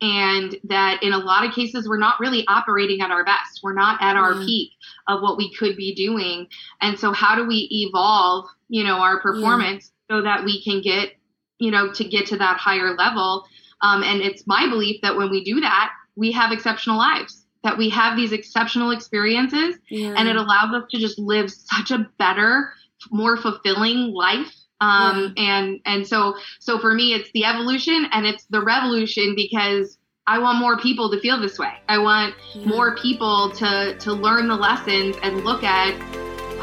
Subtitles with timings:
[0.00, 3.74] and that in a lot of cases we're not really operating at our best we're
[3.74, 4.46] not at our Yeah.
[4.46, 4.70] peak
[5.08, 6.46] of what we could be doing
[6.80, 11.12] and so how do we evolve you know our performance so that we can get
[11.58, 13.44] you know to get to that higher level
[13.82, 17.78] um, and it's my belief that when we do that we have exceptional lives that
[17.78, 20.14] we have these exceptional experiences Yeah.
[20.16, 22.72] and it allows us to just live such a better
[23.10, 24.52] more fulfilling life
[24.82, 29.96] um and and so so for me it's the evolution and it's the revolution because
[30.26, 32.66] i want more people to feel this way i want Yeah.
[32.66, 35.92] more people to to learn the lessons and look at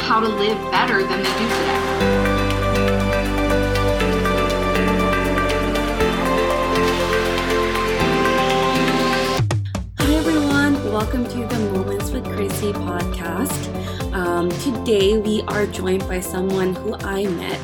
[0.07, 2.89] how to live better than they do today
[9.99, 14.13] Hi everyone, welcome to the Moments with Chrissy podcast.
[14.13, 17.59] Um, today we are joined by someone who I met.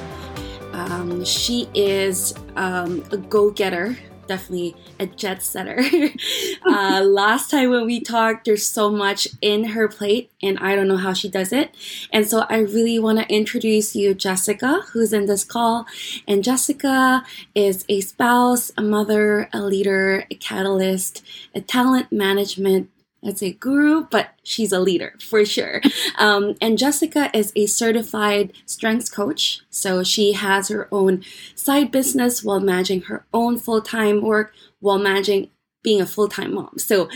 [0.86, 5.84] Um, she is um, a go-getter, definitely a jet setter.
[6.66, 10.88] uh, last time when we talked, there's so much in her plate, and I don't
[10.88, 11.74] know how she does it.
[12.14, 15.88] And so I really want to introduce you, Jessica, who's in this call.
[16.28, 17.24] And Jessica
[17.56, 21.24] is a spouse, a mother, a leader, a catalyst,
[21.56, 22.90] a talent management.
[23.26, 25.82] I'd say guru, but she's a leader for sure.
[26.18, 29.60] Um, and Jessica is a certified strengths coach.
[29.70, 31.24] So she has her own
[31.56, 35.50] side business while managing her own full time work while managing
[35.84, 36.78] being a full time mom.
[36.78, 37.10] So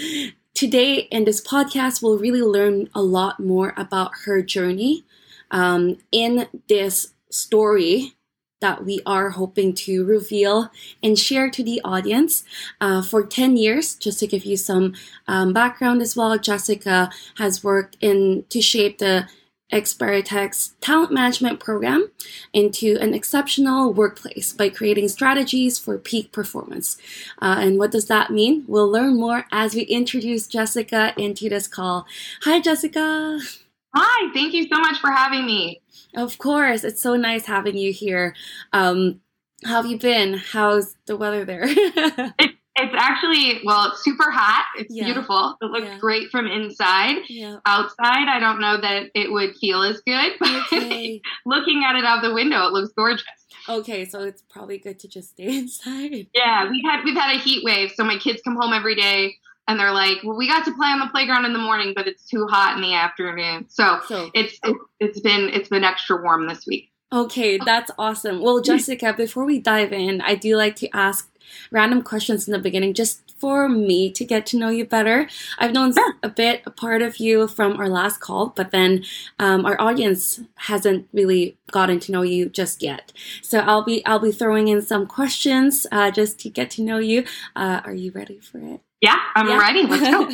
[0.54, 5.06] today in this podcast, we'll really learn a lot more about her journey
[5.52, 8.16] um, in this story
[8.62, 10.72] that we are hoping to reveal
[11.02, 12.44] and share to the audience
[12.82, 14.94] uh, for 10 years just to give you some
[15.28, 19.28] um, background as well jessica has worked in to shape the
[19.72, 22.10] Experitec's talent management program
[22.54, 26.98] into an exceptional workplace by creating strategies for peak performance.
[27.40, 28.66] Uh, and what does that mean?
[28.68, 32.08] We'll learn more as we introduce Jessica into this call.
[32.46, 33.40] Hi, Jessica.
[33.94, 35.82] hi thank you so much for having me
[36.16, 38.36] Of course, it's so nice having you here.
[38.74, 39.22] Um,
[39.66, 40.36] how have you been?
[40.36, 41.66] How's the weather there?
[42.82, 45.04] it's actually well it's super hot it's Yeah.
[45.06, 45.98] beautiful it looks Yeah.
[46.00, 47.58] great from inside yeah.
[47.66, 51.22] outside i don't know that it would feel as good but Okay.
[51.46, 53.26] looking at it out the window it looks gorgeous
[53.68, 56.28] Okay, so it's probably good to just stay inside.
[56.34, 59.36] yeah we've had we've had a heat wave so my kids come home every day
[59.70, 62.08] and they're like well we got to play on the playground in the morning but
[62.08, 66.22] it's too hot in the afternoon so So it's it's, it's been it's been extra
[66.22, 68.40] warm this week Okay, that's awesome.
[68.40, 71.28] Well, Jessica, before we dive in, I do like to ask
[71.72, 75.28] random questions in the beginning just for me to get to know you better.
[75.58, 76.14] I've known Sure.
[76.22, 79.04] a bit a part of you from our last call, but then
[79.40, 83.12] um, our audience hasn't really gotten to know you just yet.
[83.42, 87.00] So I'll be I'll be throwing in some questions uh, just to get to know
[87.00, 87.26] you.
[87.56, 88.82] Uh, are you ready for it?
[89.02, 89.60] Yeah i'm Yeah.
[89.60, 90.30] ready let's go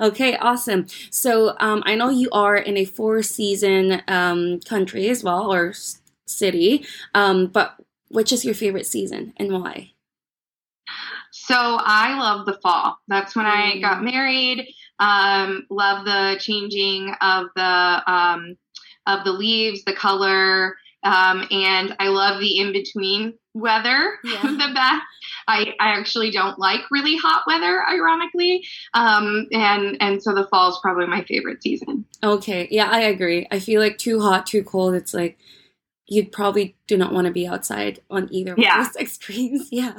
[0.08, 0.86] okay, awesome.
[1.10, 5.70] So um, I know you are in a four season um, country as well, or
[5.70, 6.84] s- city,
[7.14, 7.76] um, but
[8.08, 9.92] which is your favorite season and why?
[11.32, 12.98] So I love the fall.
[13.08, 13.82] That's when I Mm.
[13.82, 14.68] got married.
[14.98, 18.56] Um, love the changing of the um,
[19.06, 24.42] of the leaves, the color, um, and I love the in between weather Yeah.
[24.50, 25.02] the best.
[25.48, 30.70] I, I actually don't like really hot weather, ironically, um, and and so the fall
[30.70, 32.04] is probably my favorite season.
[32.22, 33.46] Okay, yeah, I agree.
[33.50, 34.94] I feel like too hot, too cold.
[34.94, 35.38] It's like
[36.08, 38.82] you'd probably do not want to be outside on either of Yeah.
[38.84, 39.68] those extremes.
[39.72, 39.94] Yeah.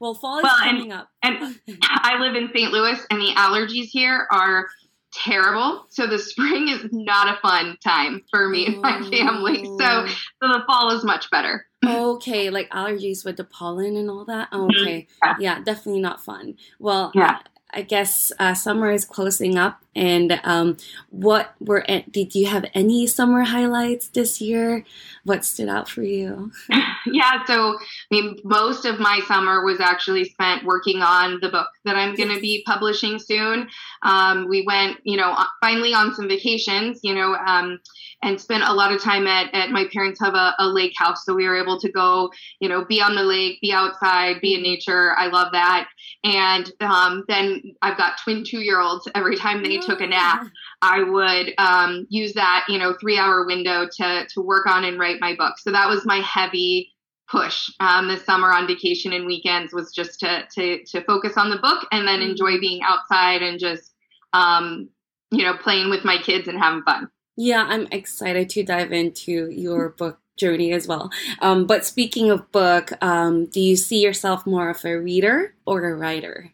[0.00, 1.08] Well, fall is Well, and- coming up.
[1.22, 2.70] and- I live in St.
[2.72, 4.66] Louis, and the allergies here are
[5.12, 5.86] terrible.
[5.88, 9.64] So the spring is not a fun time for me and my family.
[9.64, 10.06] So Oh.
[10.42, 11.65] so the fall is much better.
[11.84, 14.48] Okay, like allergies with the pollen and all that.
[14.52, 15.36] Okay, Yeah.
[15.38, 16.56] yeah, definitely not fun.
[16.78, 17.38] Well, Yeah.
[17.72, 20.76] I guess uh, summer is closing up, and um,
[21.08, 24.84] what were did you have any summer highlights this year?
[25.24, 26.52] What stood out for you?
[27.12, 27.78] Yeah, so I
[28.10, 32.34] mean, most of my summer was actually spent working on the book that I'm going
[32.34, 33.68] to be publishing soon.
[34.02, 37.78] Um, we went, you know, finally on some vacations, you know, um,
[38.22, 41.24] and spent a lot of time at, at my parents have a, a lake house,
[41.24, 42.30] so we were able to go,
[42.60, 45.14] you know, be on the lake, be outside, be in nature.
[45.16, 45.88] I love that.
[46.24, 49.08] And um, then I've got twin two year olds.
[49.14, 50.46] Every time they took a nap,
[50.82, 54.98] I would um, use that, you know, three hour window to to work on and
[54.98, 55.58] write my book.
[55.58, 56.92] So that was my heavy
[57.28, 61.50] push um, this summer on vacation and weekends was just to to to focus on
[61.50, 63.92] the book and then enjoy being outside and just
[64.32, 64.88] um,
[65.30, 67.08] you know playing with my kids and having fun.
[67.36, 71.10] Yeah, I'm excited to dive into your book journey as well.
[71.40, 75.84] Um, but speaking of book, um, do you see yourself more of a reader or
[75.84, 76.52] a writer?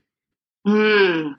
[0.67, 1.34] Mm.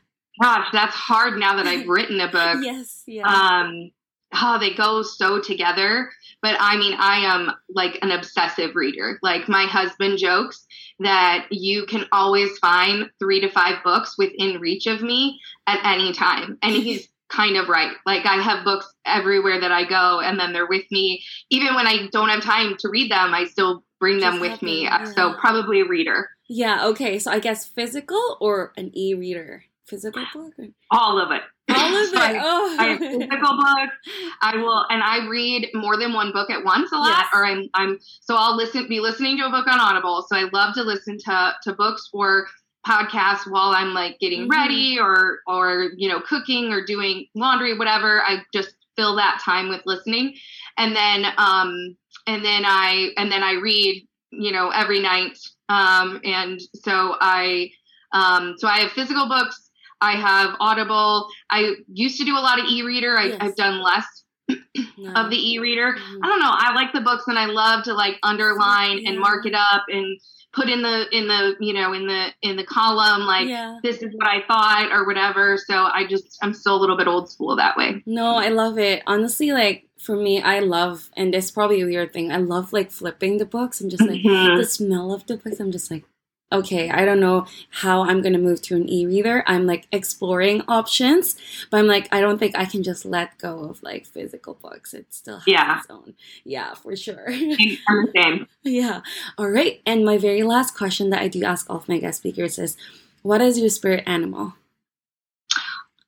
[0.40, 2.58] Gosh, that's hard now that I've written a book.
[2.62, 3.26] yes, yeah.
[3.26, 3.90] Um,
[4.34, 6.10] oh, they go so together.
[6.40, 9.18] But I mean, I am like an obsessive reader.
[9.22, 10.66] Like my husband jokes
[11.00, 16.12] that you can always find three to five books within reach of me at any
[16.12, 16.58] time.
[16.62, 17.92] And he's kind of right.
[18.06, 21.22] Like I have books everywhere that I go and then they're with me.
[21.50, 24.84] Even when I don't have time to read them, I still bring them with me.
[24.84, 25.04] Yeah.
[25.04, 26.30] So probably a reader.
[26.48, 27.18] Yeah, okay.
[27.18, 29.64] So I guess physical or an e-reader?
[29.88, 30.52] Physical book?
[30.58, 30.66] Or?
[30.90, 31.42] All of it.
[31.70, 32.18] All of it.
[32.18, 32.76] I, oh.
[32.78, 33.96] I have physical books.
[34.42, 37.08] I will, and I read more than one book at once a lot.
[37.08, 37.26] Yes.
[37.34, 37.98] Or I'm, I'm.
[38.20, 40.26] So I'll listen, be listening to a book on Audible.
[40.28, 42.48] So I love to listen to to books or
[42.86, 44.60] podcasts while I'm like getting mm-hmm.
[44.60, 48.22] ready or or you know cooking or doing laundry, whatever.
[48.22, 50.34] I just fill that time with listening,
[50.76, 51.96] and then um
[52.26, 55.38] and then I and then I read you know every night.
[55.68, 57.70] Um and so I
[58.12, 59.67] um so I have physical books
[60.00, 61.28] I have Audible.
[61.50, 63.16] I used to do a lot of e-reader.
[63.16, 64.06] I, have done less
[64.48, 65.12] no.
[65.14, 65.92] of the e-reader.
[65.92, 66.24] Mm-hmm.
[66.24, 66.50] I don't know.
[66.52, 69.10] I like the books and I love to like underline yeah.
[69.10, 70.18] and mark it up and
[70.52, 73.78] put in the in the you know in the in the column like yeah.
[73.82, 75.58] this is what I thought or whatever.
[75.58, 78.02] So I just I'm still a little bit old school that way.
[78.06, 79.02] No, I love it.
[79.06, 82.32] Honestly, like for me, I love, and it's probably a weird thing.
[82.32, 84.56] I love like flipping the books and just like mm-hmm.
[84.56, 85.60] the smell of the books.
[85.60, 86.04] I'm just like,
[86.50, 89.44] okay, I don't know how I'm going to move to an e-reader.
[89.46, 91.36] I'm like exploring options,
[91.70, 94.94] but I'm like, I don't think I can just let go of like physical books.
[94.94, 95.78] It still has yeah.
[95.78, 96.14] its own.
[96.44, 97.28] Yeah, for sure.
[98.16, 98.46] same.
[98.62, 99.00] yeah.
[99.36, 99.80] All right.
[99.84, 102.76] And my very last question that I do ask all of my guest speakers is,
[103.22, 104.54] what is your spirit animal?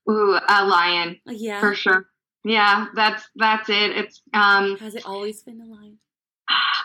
[0.09, 1.21] Ooh, a lion.
[1.27, 1.61] Yeah.
[1.61, 2.07] For sure.
[2.43, 3.91] Yeah, that's that's it.
[3.91, 5.99] It's um Has it always been a lion?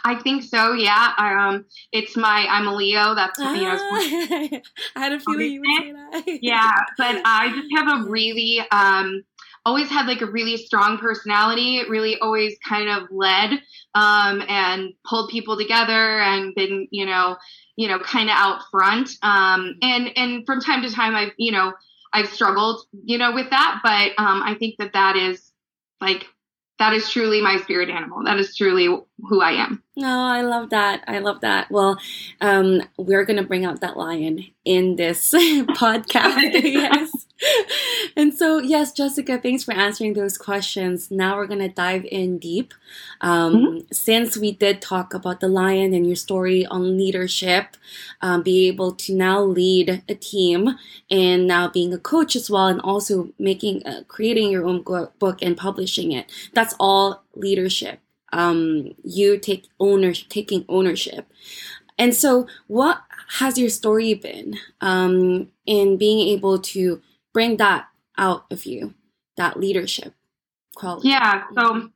[0.06, 0.74] I think so.
[0.74, 1.14] Yeah.
[1.18, 3.16] Um, it's my I'm a Leo.
[3.16, 4.62] That's ah, you know.
[4.96, 6.40] I had a feeling you would say that.
[6.44, 9.24] yeah, but I just have a really um,
[9.66, 11.82] always had like a really strong personality.
[11.90, 13.54] Really, always kind of led
[13.96, 17.38] um, and pulled people together and been you know
[17.76, 19.10] you know kind of out front.
[19.24, 21.74] Um, and and from time to time, I've you know
[22.14, 25.52] I've struggled you know with that, but um, I think that that is
[26.00, 26.28] like
[26.78, 28.24] that is truly my spirit animal.
[28.24, 28.90] That is truly
[29.24, 29.82] who I am.
[29.96, 31.04] No, oh, I love that.
[31.08, 31.72] I love that.
[31.72, 31.98] Well,
[32.42, 36.52] um, we're gonna bring out that lion in this podcast.
[36.64, 37.12] yes.
[38.18, 41.12] and so, yes, Jessica, thanks for answering those questions.
[41.12, 42.74] Now we're gonna dive in deep.
[43.22, 43.78] Um, mm-hmm.
[43.94, 47.78] Since we did talk about the lion and your story on leadership,
[48.22, 50.76] um, be able to now lead a team
[51.10, 55.42] and now being a coach as well, and also making, uh, creating your own book
[55.42, 56.30] and publishing it.
[56.54, 58.00] That's all leadership
[58.36, 61.26] um, you take owner taking ownership.
[61.98, 63.02] And so, what
[63.40, 67.02] has your story been um, in being able to
[67.34, 67.88] bring that
[68.18, 68.94] out of you,
[69.38, 70.14] that leadership
[70.76, 71.10] quality?
[71.10, 71.44] Yeah.
[71.58, 71.90] So,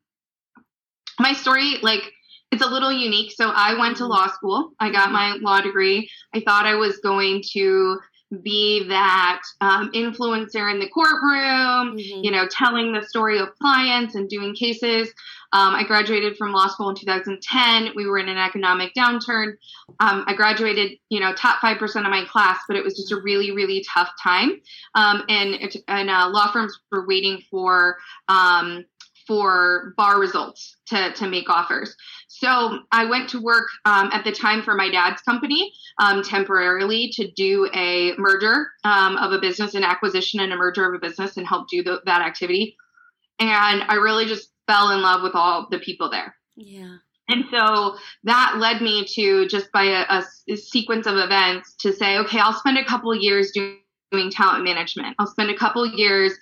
[1.19, 2.13] my story, like,
[2.51, 3.33] it's a little unique.
[3.33, 4.71] So, I went to law school.
[4.79, 6.09] I got my law degree.
[6.33, 7.99] I thought I was going to
[8.41, 12.23] be that um, influencer in the courtroom, mm-hmm.
[12.23, 15.11] you know, telling the story of clients and doing cases.
[15.51, 17.93] Um, I graduated from law school in 2010.
[17.95, 19.53] We were in an economic downturn.
[19.99, 23.21] Um, I graduated, you know, top 5% of my class, but it was just a
[23.21, 24.61] really, really tough time.
[24.95, 28.85] Um, and and uh, law firms were waiting for um,
[29.29, 31.95] for bar results to, to make offers.
[32.27, 37.11] So I went to work um, at the time for my dad's company um, temporarily
[37.13, 41.07] to do a merger um, of a business, an acquisition and a merger of a
[41.07, 42.75] business, and help do the, that activity.
[43.39, 46.35] And I really just fell in love with all the people there.
[46.55, 46.97] Yeah.
[47.27, 50.21] And so that led me to just by a,
[50.51, 53.77] a sequence of events to say, okay, I'll spend a couple years doing,
[54.11, 55.15] doing talent management.
[55.19, 56.33] I'll spend a couple years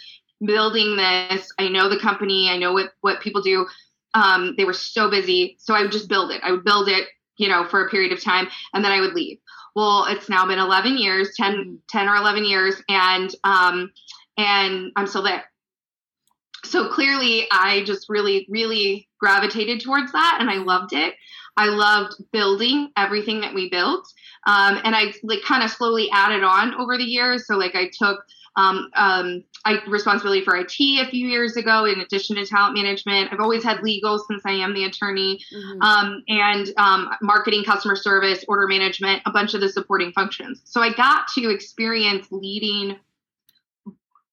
[0.46, 1.52] building this.
[1.58, 2.50] I know the company.
[2.50, 3.68] I know what what people do.
[4.14, 6.42] Um, they were so busy, so I would just build it.
[6.44, 7.08] I would build it,
[7.38, 9.38] you know, for a period of time, and then I would leave.
[9.76, 11.76] Well, it's now been 11 years, 10, mm-hmm.
[11.90, 13.92] 10 or 11 years, and um,
[14.38, 15.44] and I'm still there
[16.66, 21.14] so clearly i just really really gravitated towards that and i loved it
[21.58, 24.08] i loved building everything that we built
[24.46, 27.90] um, and i like kind of slowly added on over the years so like i
[27.94, 28.24] took
[28.58, 33.32] um, um, I responsibility for IT a few years ago, in addition to talent management.
[33.32, 35.82] I've always had legal since I am the attorney, mm-hmm.
[35.82, 40.62] um, and um, marketing, customer service, order management, a bunch of the supporting functions.
[40.66, 42.98] So I got to experience leading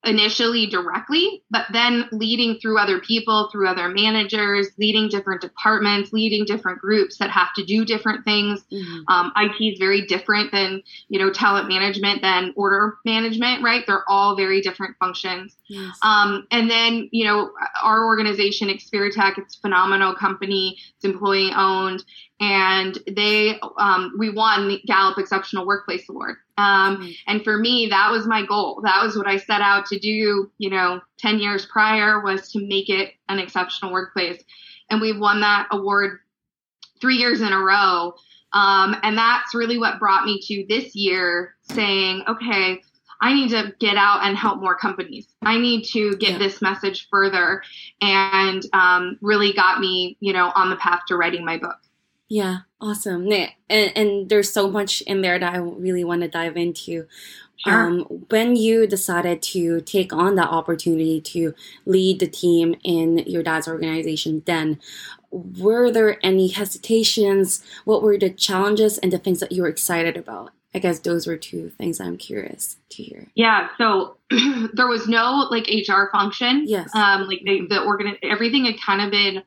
[0.04, 6.44] initially directly, but then leading through other people, through other managers, leading different departments, leading
[6.44, 8.64] different groups that have to do different things.
[8.73, 9.00] Mm-hmm.
[9.08, 13.84] Um, IT is very different than, you know, talent management than order management, right?
[13.87, 15.56] They're all very different functions.
[15.68, 15.96] Yes.
[16.02, 20.78] Um, and then, you know, our organization, Experitec, it's a phenomenal company.
[20.96, 22.04] It's employee owned
[22.40, 26.37] and they um, we won the Gallup Exceptional Workplace Award.
[26.56, 27.11] Um, mm-hmm.
[27.26, 28.80] And for me, that was my goal.
[28.84, 30.50] That was what I set out to do.
[30.58, 34.42] You know, ten years prior was to make it an exceptional workplace,
[34.90, 36.20] and we've won that award
[37.00, 38.14] three years in a row.
[38.52, 42.80] Um, and that's really what brought me to this year, saying, okay.
[43.20, 45.28] I need to get out and help more companies.
[45.40, 46.38] I need to get yeah.
[46.38, 47.62] this message further,
[48.02, 51.76] and um, really got me, you know, on the path to writing my book.
[52.28, 53.31] Yeah, awesome.
[53.33, 53.53] And,
[53.97, 57.07] and there's so much in there that I really want to dive into.
[57.57, 57.73] Sure.
[57.73, 58.00] Um,
[58.31, 61.55] when you decided to take on that opportunity to
[61.87, 64.81] lead the team in your dad's organization, then
[65.31, 67.64] were there any hesitations?
[67.85, 70.50] What were the challenges and the things that you were excited about?
[70.75, 73.29] I guess those were two things I'm curious to hear.
[73.37, 74.17] Yeah, so
[74.73, 76.64] there was no like HR function.
[76.67, 76.93] Yes.
[76.95, 79.45] Um, like the, the organ, everything had kind of been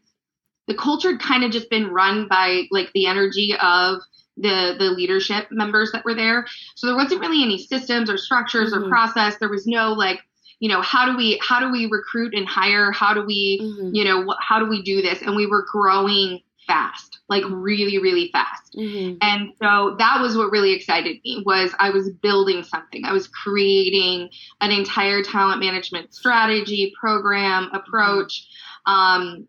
[0.68, 4.02] the culture had kind of just been run by like the energy of
[4.38, 6.46] the the leadership members that were there.
[6.76, 8.86] So there wasn't really any systems or structures mm-hmm.
[8.86, 9.38] or process.
[9.38, 10.22] There was no like
[10.60, 13.94] you know how do we how do we recruit and hire how do we mm-hmm.
[13.94, 18.30] you know how do we do this and we were growing fast like really really
[18.32, 19.18] fast mm-hmm.
[19.22, 23.28] and so that was what really excited me was i was building something i was
[23.28, 28.48] creating an entire talent management strategy program approach
[28.86, 29.48] um,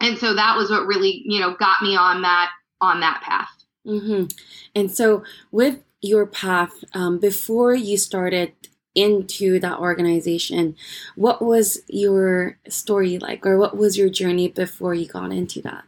[0.00, 3.50] and so that was what really you know got me on that on that path
[3.86, 4.24] mm-hmm.
[4.74, 8.52] and so with your path um, before you started
[8.94, 10.74] into that organization
[11.14, 15.84] what was your story like or what was your journey before you got into that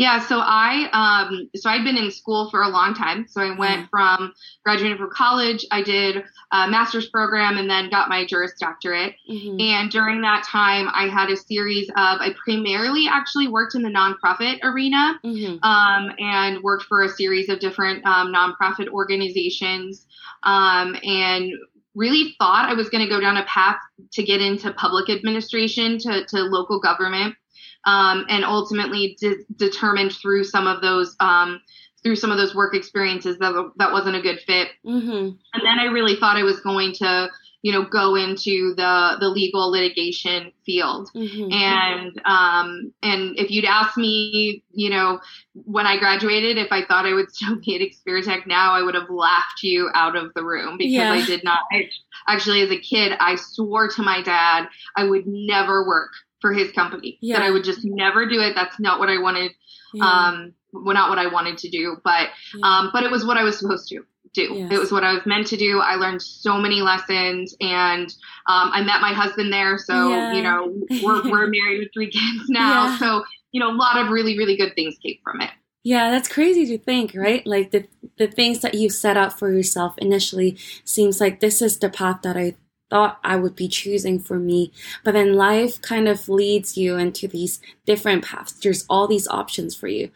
[0.00, 3.26] yeah, so I um, so I'd been in school for a long time.
[3.28, 4.32] So I went from
[4.64, 9.14] graduating from college, I did a master's program, and then got my Juris Doctorate.
[9.30, 9.60] Mm-hmm.
[9.60, 13.90] And during that time, I had a series of I primarily actually worked in the
[13.90, 15.62] nonprofit arena, mm-hmm.
[15.62, 20.06] um, and worked for a series of different um, nonprofit organizations,
[20.44, 21.52] um, and
[21.94, 23.76] really thought I was going to go down a path
[24.12, 27.34] to get into public administration, to, to local government
[27.84, 31.60] um, and ultimately de- determined through some of those um,
[32.02, 34.68] through some of those work experiences that that wasn't a good fit.
[34.84, 35.08] Mm-hmm.
[35.08, 37.30] And then I really thought I was going to
[37.62, 41.52] you know go into the the legal litigation field mm-hmm.
[41.52, 45.20] and um and if you'd asked me you know
[45.52, 48.94] when i graduated if i thought i would still be at Experitec now i would
[48.94, 51.12] have laughed you out of the room because yeah.
[51.12, 51.88] i did not I,
[52.28, 56.72] actually as a kid i swore to my dad i would never work for his
[56.72, 57.18] company.
[57.20, 57.38] Yeah.
[57.38, 58.54] That I would just never do it.
[58.54, 59.52] That's not what I wanted.
[59.92, 60.04] Yeah.
[60.04, 62.78] Um, well, not what I wanted to do, but yeah.
[62.78, 64.54] um, but it was what I was supposed to do.
[64.54, 64.72] Yes.
[64.72, 65.80] It was what I was meant to do.
[65.80, 68.08] I learned so many lessons, and
[68.46, 69.78] um, I met my husband there.
[69.78, 70.32] So yeah.
[70.32, 72.96] you know, we're we're married with three kids now.
[72.98, 75.50] So you know, a lot of really really good things came from it.
[75.82, 77.44] Yeah, that's crazy to think, right?
[77.46, 77.86] Like the
[78.18, 82.22] the things that you set up for yourself initially seems like this is the path
[82.22, 82.54] that I
[82.90, 84.72] thought I would be choosing for me.
[85.04, 88.52] But then life kind of leads you into these different paths.
[88.52, 90.10] There's all these options for you.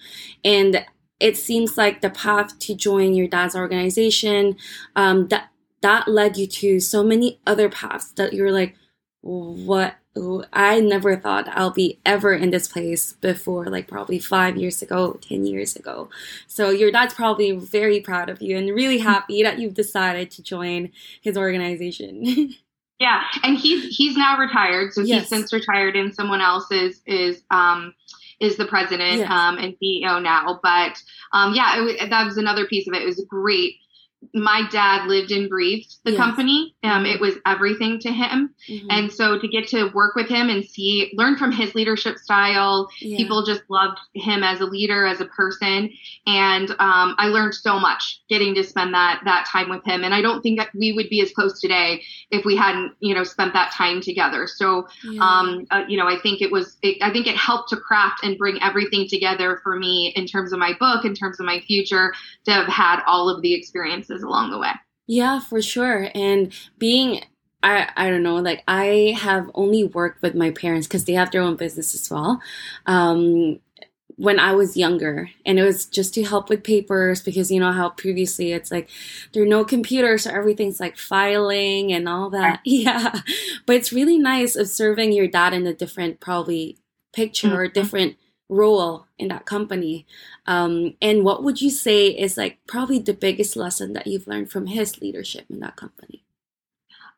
[0.45, 0.85] And
[1.21, 4.57] it seems like the path to join your dad's organization,
[4.97, 5.51] um, that,
[5.81, 8.75] that led you to so many other paths that you're like,
[9.23, 9.97] what?
[10.53, 15.19] I never thought I'll be ever in this place before, like probably five years ago,
[15.21, 16.09] 10 years ago.
[16.47, 20.43] So your dad's probably very proud of you and really happy that you've decided to
[20.43, 22.55] join his organization.
[22.99, 25.23] Yeah, and he's he's now retired, so yes.
[25.23, 27.93] he's since retired, and someone else is is um
[28.41, 29.31] is the president yes.
[29.31, 30.61] um and CEO now.
[30.63, 33.03] But um yeah, it, that was another piece of it.
[33.03, 33.77] It was great
[34.33, 36.21] my dad lived and breathed the yes.
[36.21, 36.75] company.
[36.83, 38.55] Um, it was everything to him.
[38.69, 38.87] Mm-hmm.
[38.91, 42.89] And so to get to work with him and see, learn from his leadership style,
[43.01, 43.17] yeah.
[43.17, 45.91] people just loved him as a leader, as a person.
[46.27, 50.05] And um, I learned so much getting to spend that, that time with him.
[50.05, 53.15] And I don't think that we would be as close today if we hadn't, you
[53.15, 54.47] know, spent that time together.
[54.47, 55.21] So, yeah.
[55.21, 58.25] um, uh, you know, I think it was, it, I think it helped to craft
[58.25, 61.61] and bring everything together for me in terms of my book, in terms of my
[61.61, 62.15] future,
[62.45, 64.73] to have had all of the experiences experiences along the way.
[65.07, 66.09] Yeah, for sure.
[66.15, 67.25] And being
[67.63, 71.31] I, I don't know, like I have only worked with my parents because they have
[71.31, 72.41] their own business as well.
[72.87, 73.61] Um,
[74.17, 77.73] when I was younger, and it was just to help with papers because you know
[77.73, 78.89] how previously it's like
[79.33, 82.61] there are no computers, so everything's like filing and all that.
[82.65, 83.21] Yeah,
[83.67, 86.79] but it's really nice observing your dad in a different, probably
[87.13, 87.57] picture mm-hmm.
[87.57, 88.17] or different
[88.49, 90.07] role in that company.
[90.47, 94.51] Um, and what would you say is like probably the biggest lesson that you've learned
[94.51, 96.25] from his leadership in that company?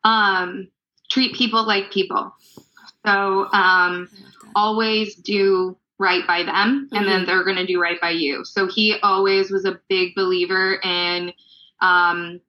[0.03, 0.69] Um,
[1.09, 2.33] treat people like people.
[3.05, 4.09] So um,
[4.55, 7.05] always do right by them, and mm-hmm.
[7.05, 8.45] then they're going to do right by you.
[8.45, 11.33] So he always was a big believer in
[11.81, 12.39] um,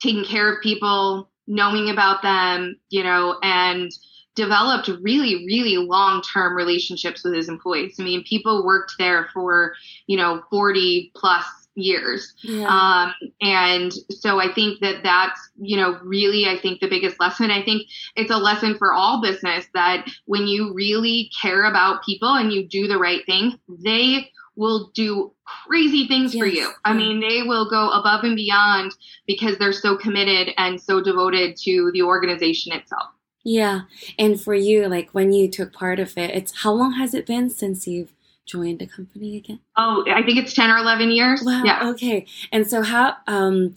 [0.00, 3.90] taking care of people, knowing about them, you know, and
[4.36, 7.96] developed really, really long term relationships with his employees.
[7.98, 9.74] I mean, people worked there for,
[10.06, 12.34] you know, 40 plus years.
[12.42, 12.66] Yeah.
[12.68, 17.50] Um, and so I think that that's, you know, really, I think the biggest lesson.
[17.50, 17.82] I think
[18.14, 22.66] it's a lesson for all business that when you really care about people and you
[22.66, 25.32] do the right thing, they will do
[25.66, 26.42] crazy things yes.
[26.42, 26.70] for you.
[26.84, 28.92] I mean, they will go above and beyond
[29.26, 33.10] because they're so committed and so devoted to the organization itself.
[33.46, 33.82] Yeah.
[34.18, 37.26] And for you, like when you took part of it, it's how long has it
[37.26, 38.12] been since you've
[38.44, 39.60] joined a company again?
[39.76, 41.42] Oh, I think it's 10 or 11 years.
[41.44, 41.62] Wow.
[41.64, 41.88] Yeah.
[41.90, 42.26] Okay.
[42.50, 43.74] And so how um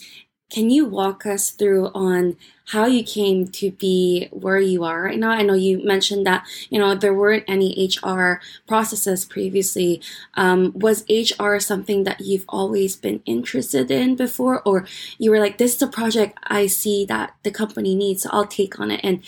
[0.52, 2.36] can you walk us through on
[2.70, 5.30] how you came to be where you are right now?
[5.30, 10.02] I know you mentioned that you know there weren't any HR processes previously.
[10.34, 14.88] Um, was HR something that you've always been interested in before, or
[15.20, 18.48] you were like, "This is a project I see that the company needs, so I'll
[18.48, 19.22] take on it," and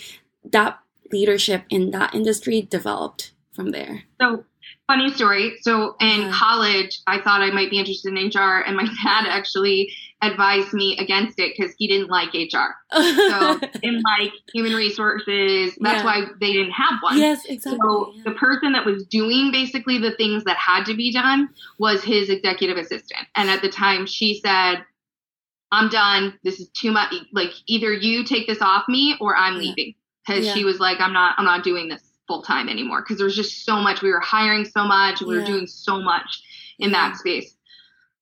[0.44, 0.78] that
[1.12, 4.04] leadership in that industry developed from there.
[4.20, 4.44] So
[4.86, 5.56] funny story.
[5.62, 6.32] So in yeah.
[6.32, 10.96] college, I thought I might be interested in HR, and my dad actually advised me
[10.98, 12.76] against it because he didn't like HR.
[12.92, 16.04] so in like human resources, that's yeah.
[16.04, 17.18] why they didn't have one.
[17.18, 17.78] Yes, exactly.
[17.82, 18.22] So yeah.
[18.26, 22.30] the person that was doing basically the things that had to be done was his
[22.30, 23.26] executive assistant.
[23.34, 24.84] And at the time, she said,
[25.72, 26.38] I'm done.
[26.44, 27.12] This is too much.
[27.32, 29.94] Like either you take this off me or I'm leaving
[30.26, 30.54] because yeah.
[30.54, 33.36] she was like, I'm not, I'm not doing this full time anymore because there was
[33.36, 34.02] just so much.
[34.02, 35.20] We were hiring so much.
[35.20, 35.40] We yeah.
[35.40, 36.42] were doing so much
[36.78, 37.56] in that space.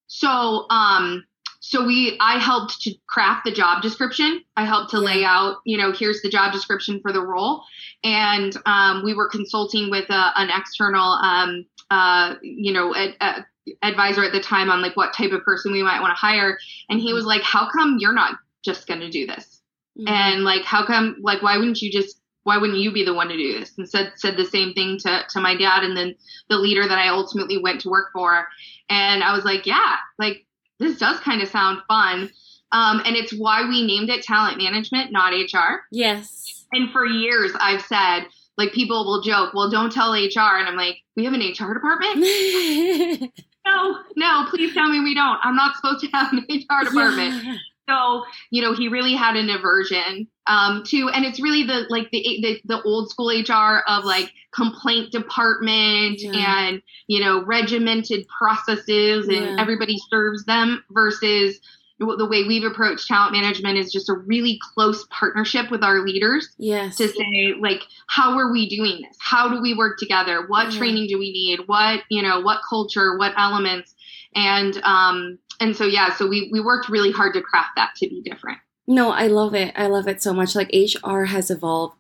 [0.07, 1.25] So, um,
[1.61, 4.42] so we, I helped to craft the job description.
[4.57, 7.62] I helped to lay out, you know, here's the job description for the role,
[8.02, 13.47] and um, we were consulting with a, an external, um, uh, you know, a, a
[13.82, 16.58] advisor at the time on like what type of person we might want to hire,
[16.89, 17.15] and he mm-hmm.
[17.15, 19.59] was like, "How come you're not just going to do this?"
[19.98, 20.08] Mm-hmm.
[20.08, 23.28] And like, how come, like, why wouldn't you just, why wouldn't you be the one
[23.28, 23.76] to do this?
[23.76, 26.14] And said, said the same thing to, to my dad and then
[26.48, 28.46] the leader that I ultimately went to work for.
[28.88, 30.46] And I was like, yeah, like,
[30.78, 32.30] this does kind of sound fun.
[32.72, 35.82] Um, and it's why we named it talent management, not HR.
[35.90, 36.64] Yes.
[36.72, 38.26] And for years, I've said,
[38.56, 40.58] like, people will joke, well, don't tell HR.
[40.58, 42.16] And I'm like, we have an HR department?
[43.66, 45.38] no, no, please tell me we don't.
[45.42, 47.44] I'm not supposed to have an HR department.
[47.44, 47.56] Yeah.
[47.90, 52.10] So, you know, he really had an aversion um, to, and it's really the like
[52.10, 56.66] the, the, the old school HR of like complaint department yeah.
[56.66, 59.56] and you know regimented processes and yeah.
[59.60, 61.60] everybody serves them versus
[62.00, 66.48] the way we've approached talent management is just a really close partnership with our leaders.
[66.56, 66.96] Yes.
[66.96, 69.16] To say like, how are we doing this?
[69.20, 70.46] How do we work together?
[70.46, 70.78] What yeah.
[70.78, 71.60] training do we need?
[71.66, 72.40] What you know?
[72.40, 73.18] What culture?
[73.18, 73.94] What elements?
[74.34, 78.08] And um, and so yeah, so we we worked really hard to craft that to
[78.08, 78.58] be different.
[78.86, 79.73] No, I love it.
[79.76, 80.56] I love it so much.
[80.56, 81.96] Like HR has evolved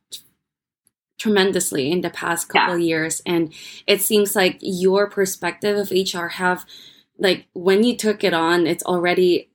[1.18, 2.86] tremendously in the past couple yeah.
[2.86, 3.52] years and
[3.86, 6.64] it seems like your perspective of HR have
[7.18, 9.50] like when you took it on, it's already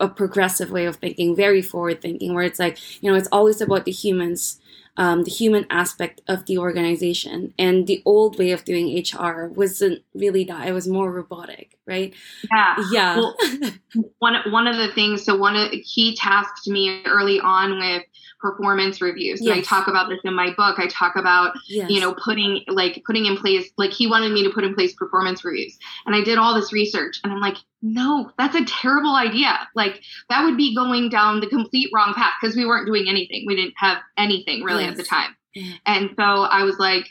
[0.00, 3.60] a progressive way of thinking, very forward thinking, where it's like, you know, it's always
[3.60, 4.58] about the humans
[4.96, 7.54] um, the human aspect of the organization.
[7.58, 12.14] And the old way of doing HR wasn't really that; it was more robotic, right?
[12.52, 13.16] Yeah, yeah.
[13.16, 13.36] Well,
[14.18, 18.02] one one of the things, so one of he tasked me early on with
[18.42, 19.40] performance reviews.
[19.40, 19.58] Yes.
[19.58, 20.78] I talk about this in my book.
[20.78, 21.88] I talk about, yes.
[21.88, 24.92] you know, putting like putting in place like he wanted me to put in place
[24.92, 25.78] performance reviews.
[26.04, 29.68] And I did all this research and I'm like, no, that's a terrible idea.
[29.74, 33.44] Like that would be going down the complete wrong path because we weren't doing anything.
[33.46, 35.36] We didn't have anything really at the time.
[35.86, 37.08] And so I was like,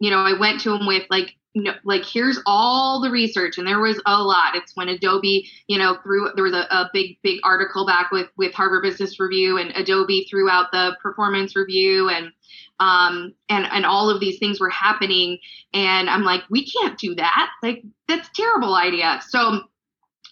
[0.00, 3.66] you know, I went to him with like no, like here's all the research and
[3.66, 4.56] there was a lot.
[4.56, 8.28] It's when adobe you know threw there was a, a, big big article back with
[8.36, 12.32] with harvard business review and adobe threw out the performance review and
[12.80, 15.38] um and and all of these things were happening.
[15.72, 17.50] And i'm like we can't do that.
[17.62, 19.20] Like that's terrible idea.
[19.28, 19.62] So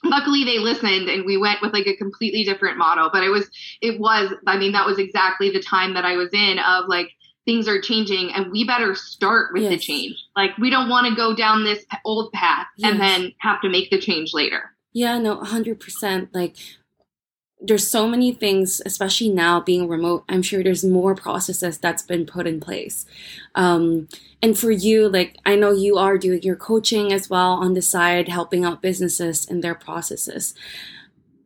[0.04, 3.48] luckily they listened and we went with like a completely different model but it was
[3.80, 7.08] it was i mean that was exactly the time that i was in of like
[7.44, 10.14] things are changing and we better start with the change.
[10.36, 12.92] Like we don't want to go down this old path Yes.
[12.92, 14.70] and then have to make the change later.
[14.92, 16.28] Yeah, no, 100%.
[16.32, 16.56] Like,
[17.62, 20.24] there's so many things, especially now being remote.
[20.28, 23.06] I'm sure there's more processes that's been put in place.
[23.54, 24.08] Um,
[24.42, 27.82] and for you, like, I know you are doing your coaching as well on the
[27.82, 30.54] side, helping out businesses in their processes.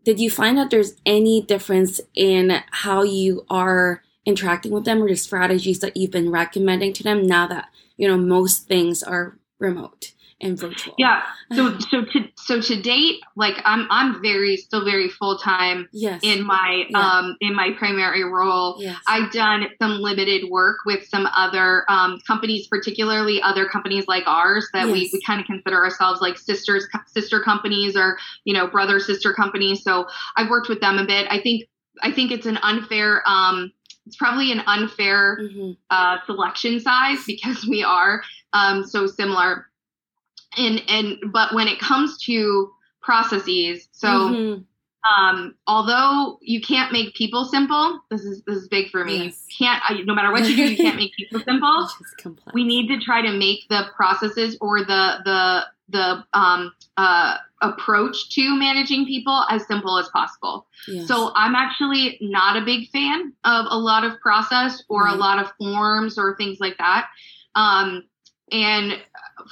[0.05, 5.09] Did you find that there's any difference in how you are interacting with them or
[5.09, 9.39] the strategies that you've been recommending to them now that, you know, most things are
[9.59, 10.95] remote and virtual?
[10.99, 11.23] Yeah.
[11.55, 16.21] So so to so to date, like I'm I'm very still very full time Yes.
[16.23, 16.99] in my Yeah.
[16.99, 18.77] um in my primary role.
[18.79, 18.99] yes.
[19.07, 24.69] I've done some limited work with some other um, companies, particularly other companies like ours
[24.73, 25.13] that we, Yes.
[25.13, 29.83] we kind of consider ourselves like sisters, sister companies or, you know, brother, sister companies.
[29.83, 31.27] So I've worked with them a bit.
[31.31, 31.65] I think,
[32.03, 33.73] I think it's an unfair, um,
[34.07, 35.77] it's probably an unfair Mhm.
[35.91, 38.23] uh, selection size because we are
[38.53, 39.67] um, so similar.
[40.57, 42.71] And, and, but when it comes to
[43.03, 44.65] processes, so, Mhm.
[45.17, 49.25] um, although you can't make people simple, this is this is big for me.
[49.25, 49.45] Yes.
[49.49, 51.83] You can't I, no matter what you do, you can't make people simple.
[51.83, 52.53] Which is complex.
[52.55, 58.31] We need to try to make the processes or the the the um, uh, approach
[58.31, 60.67] to managing people as simple as possible.
[60.89, 61.07] Yes.
[61.07, 65.15] So I'm actually not a big fan of a lot of process or Right.
[65.15, 67.07] a lot of forms or things like that.
[67.55, 68.03] Um,
[68.53, 68.99] and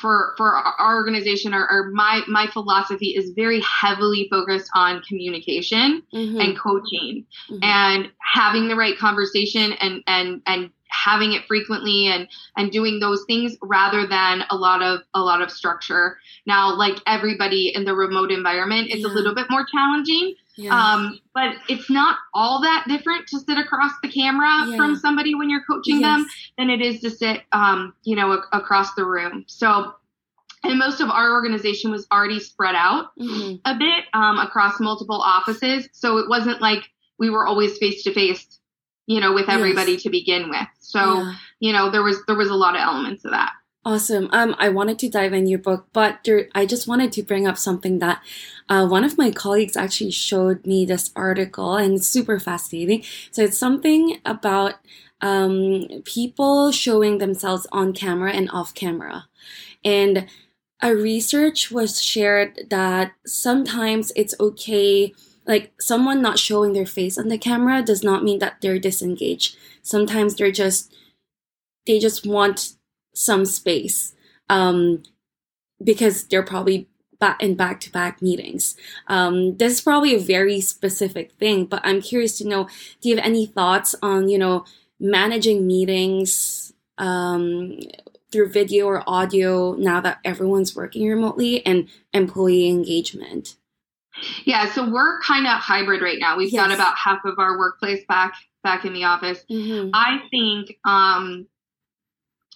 [0.00, 6.02] for for our organization, or, or my my philosophy is very heavily focused on communication
[6.12, 6.42] Mhm.
[6.42, 7.64] and coaching Mhm.
[7.64, 13.24] and having the right conversation and and and having it frequently and and doing those
[13.26, 17.94] things rather than a lot of a lot of structure now like everybody in the
[17.94, 19.09] remote environment it's Yeah.
[19.09, 20.74] a little bit more challenging yeah.
[20.94, 24.76] um but it's not all that different to sit across the camera Yeah.
[24.76, 26.26] from somebody when you're coaching them
[26.58, 29.94] than it is to sit um you know a- across the room so
[30.62, 33.60] and most of our organization was already spread out Mhm.
[33.66, 35.90] a bit um, across multiple offices.
[35.92, 36.88] So it wasn't like
[37.18, 38.60] we were always face to face,
[39.06, 40.04] you know, with everybody Yes.
[40.04, 40.66] to begin with.
[40.80, 41.34] So Yeah.
[41.60, 43.52] you know, there was there was a lot of elements of that.
[43.87, 44.31] Awesome.
[44.33, 47.47] Um, I wanted to dive in your book, but there, I just wanted to bring
[47.47, 48.23] up something that
[48.66, 53.05] uh, one of my colleagues actually showed me this article, and it's super fascinating.
[53.31, 54.77] So it's something about
[55.20, 59.27] um, people showing themselves on camera and off camera,
[59.85, 60.29] and
[60.81, 65.12] a research was shared that sometimes it's okay.
[65.47, 69.57] Like someone not showing their face on the camera does not mean that they're disengaged.
[69.83, 70.94] Sometimes they're just
[71.87, 72.77] they just want
[73.14, 74.14] some space
[74.50, 75.03] um,
[75.83, 78.77] because they're probably back in back to back meetings.
[79.07, 82.68] Um, this is probably a very specific thing, but I'm curious to know
[83.00, 84.64] do you have any thoughts on, you know,
[85.00, 87.79] managing meetings um,
[88.31, 93.57] through video or audio now that everyone's working remotely and employee engagement?
[94.44, 96.37] Yeah, so we're kind of hybrid right now.
[96.37, 99.44] We've got about half of our workplace back back in the office.
[99.50, 99.90] Mm-hmm.
[99.92, 101.46] I think um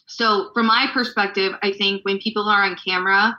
[0.08, 3.38] so from my perspective, I think when people are on camera,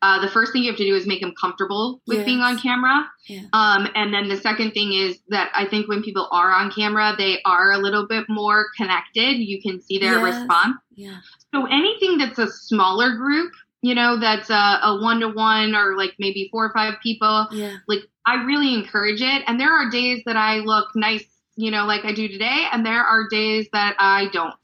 [0.00, 2.56] uh, the first thing you have to do is make them comfortable with being on
[2.58, 3.04] camera.
[3.28, 3.42] Yeah.
[3.52, 7.14] Um, and then the second thing is that I think when people are on camera,
[7.18, 9.38] they are a little bit more connected.
[9.38, 10.36] You can see their Yes.
[10.36, 10.76] response.
[10.94, 11.16] Yeah.
[11.52, 13.52] So anything that's a smaller group,
[13.82, 17.76] you know, that's a, a one-to-one or like maybe four or five people, Yeah.
[17.88, 19.42] like I really encourage it.
[19.48, 21.24] And there are days that I look nice,
[21.56, 24.54] you know, like I do today, and there are days that I don't.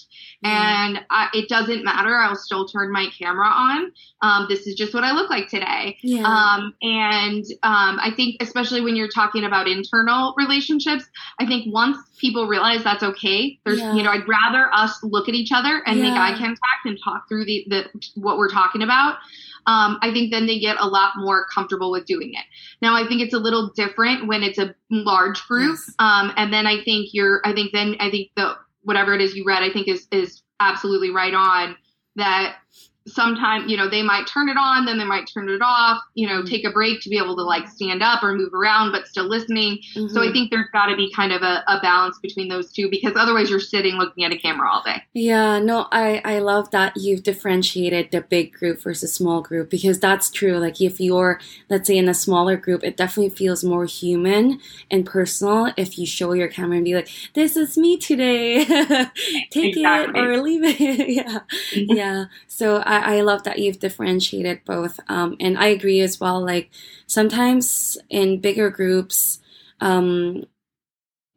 [0.42, 0.86] Yeah.
[0.86, 2.14] And I, it doesn't matter.
[2.16, 3.92] I'll still turn my camera on.
[4.22, 5.96] Um, this is just what I look like today.
[6.02, 6.22] Yeah.
[6.24, 11.04] Um, and um, I think, especially when you're talking about internal relationships,
[11.38, 13.94] I think once people realize that's okay, there's, Yeah.
[13.94, 16.22] you know, I'd rather us look at each other and make Yeah.
[16.22, 19.18] eye contact and talk through the, the what we're talking about.
[19.66, 22.44] Um, I think then they get a lot more comfortable with doing it.
[22.82, 25.78] Now, I think it's a little different when it's a large group.
[25.78, 25.94] Yes.
[25.98, 29.34] Um, and then I think you're, I think then I think the whatever it is
[29.34, 31.76] you read, I think is is absolutely right on
[32.16, 32.58] that
[33.06, 36.26] sometimes you know they might turn it on then they might turn it off you
[36.26, 36.48] know Mhm.
[36.48, 39.28] take a break to be able to like stand up or move around but still
[39.28, 40.32] listening so i Mhm.
[40.32, 43.50] think there's got to be kind of a, a balance between those two because otherwise
[43.50, 47.22] you're sitting looking at a camera all day Yeah, no, I I love that you've
[47.22, 50.58] differentiated the big group versus small group because that's true.
[50.58, 51.40] Like if you're
[51.70, 54.58] let's say in a smaller group, it definitely feels more human
[54.90, 58.64] and personal if you show your camera and be like, "This is me today.
[59.50, 61.40] Take it or leave it." yeah.
[61.72, 62.24] Yeah.
[62.48, 65.00] So I I love that you've differentiated both.
[65.08, 66.70] Um and I agree as well like
[67.06, 69.40] sometimes in bigger groups
[69.80, 70.44] um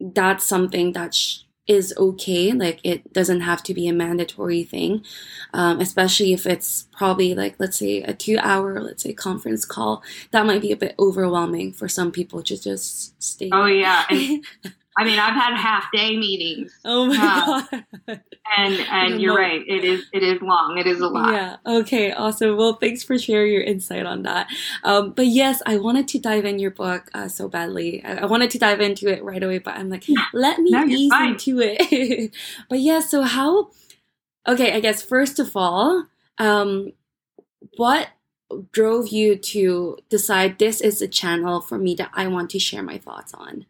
[0.00, 2.52] that's something that sh- is okay.
[2.52, 5.04] Like it doesn't have to be a mandatory thing,
[5.52, 10.02] um, especially if it's probably like let's say a two-hour, let's say conference call.
[10.30, 13.50] That might be a bit overwhelming for some people to just stay.
[13.52, 14.06] Oh yeah,
[14.98, 16.76] I mean I've had half day meetings.
[16.84, 18.22] Oh my uh, god!
[18.56, 19.62] And and you're right.
[19.66, 20.76] It is it is long.
[20.76, 21.32] It is a lot.
[21.32, 21.56] Yeah.
[21.64, 22.12] Okay.
[22.12, 22.56] Awesome.
[22.56, 24.48] Well, thanks for sharing your insight on that.
[24.82, 28.04] Um, but yes, I wanted to dive in your book uh, so badly.
[28.04, 30.84] I, I, wanted to dive into it right away, but I'm like, let me no,
[30.84, 31.30] ease fine.
[31.30, 32.34] into it.
[32.68, 32.98] but yeah.
[32.98, 33.70] So how?
[34.48, 34.72] Okay.
[34.72, 36.06] I guess first of all,
[36.38, 36.92] um,
[37.76, 38.08] what
[38.72, 42.82] drove you to decide this is a channel for me that I want to share
[42.82, 43.66] my thoughts on?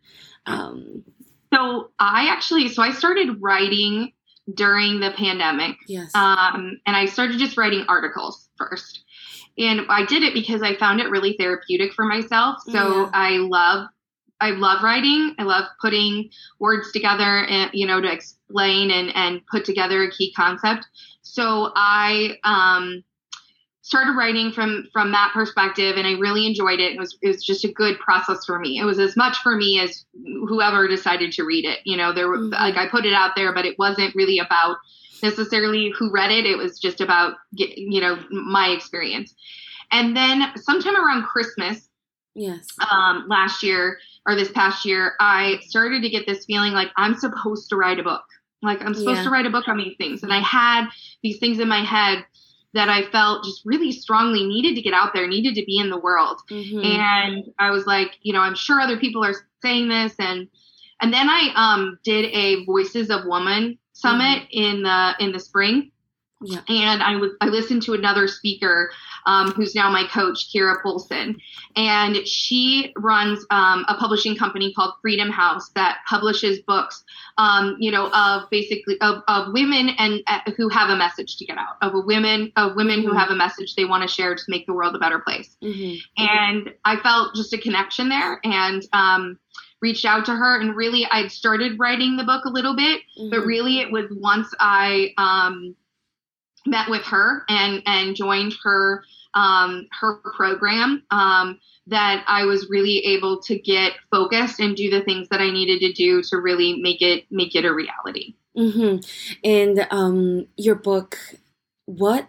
[0.47, 1.05] Um,
[1.53, 4.13] so I actually, so I started writing
[4.55, 5.77] during the pandemic.
[5.87, 6.11] Yes.
[6.15, 9.05] Um, and I started just writing articles first.
[9.59, 12.59] And I did it because I found it really therapeutic for myself.
[12.67, 13.11] So yeah.
[13.13, 13.89] I love
[14.41, 15.35] I love writing.
[15.39, 16.31] I love putting
[16.61, 20.87] words together and you know to explain and and put together a key concept.
[21.23, 23.03] So I um
[23.89, 26.93] started writing from from that perspective and I really enjoyed it.
[26.93, 28.79] It was it was just a good process for me.
[28.79, 30.05] It was as much for me as
[30.47, 31.79] whoever decided to read it.
[31.85, 32.53] You know, there mm-hmm.
[32.53, 34.77] like I put it out there, but it wasn't really about
[35.23, 36.45] necessarily who read it.
[36.45, 39.35] It was just about you know my experience.
[39.91, 41.89] And then sometime around Christmas,
[42.35, 46.91] yes, um, last year or this past year, I started to get this feeling like
[46.99, 48.25] I'm supposed to write a book.
[48.61, 49.25] Like I'm supposed yeah.
[49.25, 50.89] to write a book on these things, and I had
[51.23, 52.27] these things in my head
[52.75, 55.91] that I felt just really strongly needed to get out there, needed to be in
[55.91, 56.41] the world.
[56.51, 56.85] Mm-hmm.
[56.85, 60.49] And I was like, you know, I'm sure other people are saying this and
[61.01, 64.77] and then I um did a Voices of Woman summit mm-hmm.
[64.77, 65.93] in the in the spring.
[66.41, 66.61] Yeah.
[66.69, 68.91] And I was I listened to another speaker
[69.27, 71.41] um, who's now my coach, Kira Polson.
[71.75, 77.05] And she runs um, a publishing company called Freedom House that publishes books,
[77.39, 81.45] um, you know, of basically of, of women and uh, who have a message to
[81.45, 83.09] get out, of a women of women mm-hmm.
[83.09, 85.57] who have a message they want to share to make the world a better place.
[85.63, 86.25] Mm-hmm.
[86.25, 89.39] And I felt just a connection there, and um,
[89.81, 93.31] reached out to her and really I'd started writing the book a little bit, mm-hmm.
[93.31, 95.77] but really it was once I um,
[96.67, 102.99] met with her and and joined her um, her program um, that I was really
[102.99, 106.81] able to get focused and do the things that I needed to do to really
[106.81, 108.35] make it make it a reality.
[108.57, 108.99] Mm-hmm.
[109.45, 111.19] And um, your book,
[111.87, 112.29] what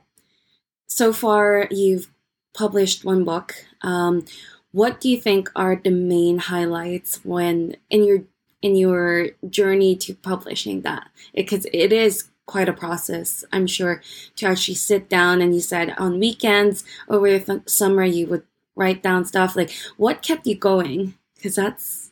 [0.88, 2.10] so far you've
[2.54, 3.56] published one book.
[3.82, 4.26] Um,
[4.72, 8.24] what do you think are the main highlights when in your
[8.62, 11.08] in your journey to publishing that?
[11.34, 14.02] Because it, it is quite a process, I'm sure,
[14.38, 18.42] to actually sit down and you said on weekends over the summer you would
[18.76, 19.56] write down stuff.
[19.56, 21.14] Like, what kept you going?
[21.36, 22.10] Because that's.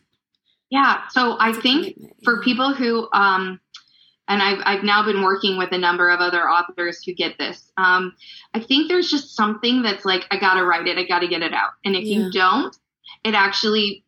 [0.69, 1.01] Yeah.
[1.09, 3.59] So I think for people who, um,
[4.27, 7.71] and I've, I've now been working with a number of other authors who get this.
[7.77, 8.13] Um,
[8.53, 11.27] I think there's just something that's like, I got to write it, I got to
[11.27, 11.71] get it out.
[11.83, 12.19] And if yeah.
[12.19, 12.77] you don't,
[13.23, 14.03] it actually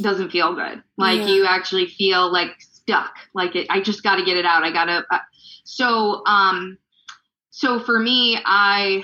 [0.00, 0.82] doesn't feel good.
[0.96, 1.26] Like yeah.
[1.26, 3.14] you actually feel like stuck.
[3.34, 4.62] Like it, I just got to get it out.
[4.62, 5.04] I got to.
[5.10, 5.18] Uh,
[5.64, 6.78] so, um,
[7.50, 9.02] so for me, I,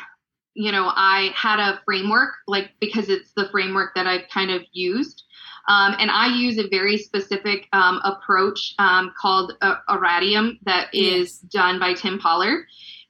[0.54, 4.62] you know, I had a framework, like because it's the framework that I've kind of
[4.72, 5.24] used.
[5.68, 11.38] Um, and I use a very specific um, approach um, called uh, Oratium that is
[11.38, 12.64] done by Tim Pollard.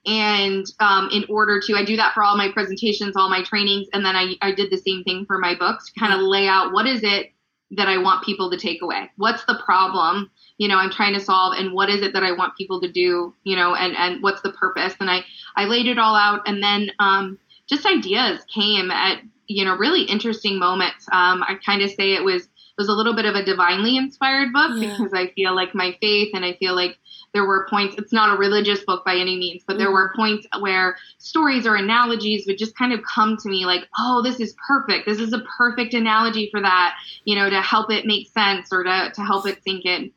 [0.05, 3.87] And um, in order to, I do that for all my presentations, all my trainings,
[3.93, 6.71] and then I, I did the same thing for my books, kind of lay out
[6.71, 7.33] what is it
[7.71, 9.09] that I want people to take away?
[9.17, 10.29] What's the problem
[10.61, 12.91] you know i'm trying to solve and what is it that i want people to
[12.91, 16.47] do you know and and what's the purpose and i i laid it all out
[16.47, 21.81] and then um just ideas came at you know really interesting moments um i kind
[21.81, 24.95] of say it was it was a little bit of a divinely inspired book yeah.
[24.95, 26.97] because i feel like my faith and i feel like
[27.33, 29.93] there were points it's not a religious book by any means but there mm.
[29.93, 34.21] were points where stories or analogies would just kind of come to me like oh
[34.21, 38.05] this is perfect this is a perfect analogy for that you know to help it
[38.05, 40.11] make sense or to, to help it sink in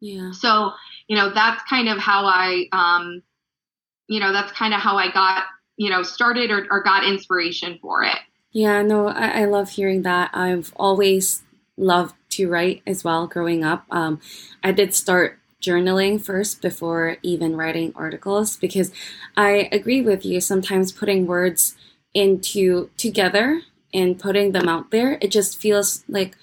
[0.00, 0.32] yeah.
[0.32, 0.72] So,
[1.08, 3.22] you know, that's kind of how I, um,
[4.06, 5.44] you know, that's kind of how I got,
[5.76, 8.18] you know, started or, or got inspiration for it.
[8.52, 10.30] Yeah, no, I, I love hearing that.
[10.32, 11.42] I've always
[11.76, 13.84] loved to write as well growing up.
[13.90, 14.20] Um,
[14.62, 18.92] I did start journaling first before even writing articles because
[19.36, 20.40] I agree with you.
[20.40, 21.76] Sometimes putting words
[22.14, 26.36] into together and putting them out there, it just feels like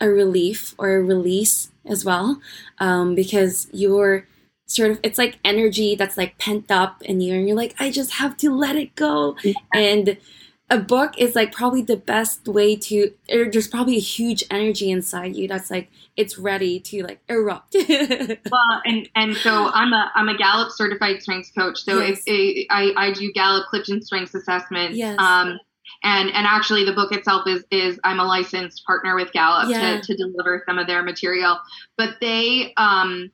[0.00, 2.40] a relief or a release as well
[2.78, 4.26] um, because you're
[4.66, 7.90] sort of it's like energy that's like pent up in you're, and you're like i
[7.90, 9.52] just have to let it go yeah.
[9.74, 10.16] and
[10.70, 14.90] a book is like probably the best way to er, there's probably a huge energy
[14.90, 20.10] inside you that's like it's ready to like erupt well and and so i'm a
[20.14, 22.18] i'm a gallup certified strengths coach so yes.
[22.18, 25.18] if, if, i i do gallup clifton strengths assessments yes.
[25.18, 25.58] um
[26.04, 30.00] and and actually the book itself is is i'm a licensed partner with gallup yeah.
[30.00, 31.58] to, to deliver some of their material
[31.96, 33.30] but they um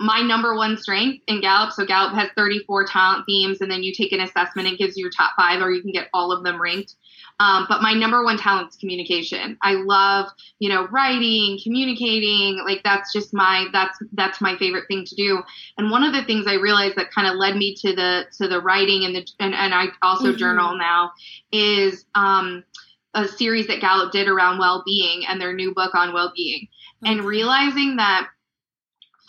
[0.00, 1.72] my number one strength in Gallup.
[1.72, 5.04] So Gallup has 34 talent themes, and then you take an assessment and gives you
[5.04, 6.94] your top five, or you can get all of them ranked.
[7.38, 9.58] Um, but my number one talent is communication.
[9.62, 12.62] I love, you know, writing, communicating.
[12.64, 15.42] Like that's just my that's that's my favorite thing to do.
[15.76, 18.48] And one of the things I realized that kind of led me to the to
[18.48, 20.38] the writing and the and, and I also mm-hmm.
[20.38, 21.12] journal now
[21.52, 22.64] is um,
[23.14, 26.68] a series that Gallup did around well-being and their new book on well-being,
[27.02, 27.12] okay.
[27.12, 28.28] and realizing that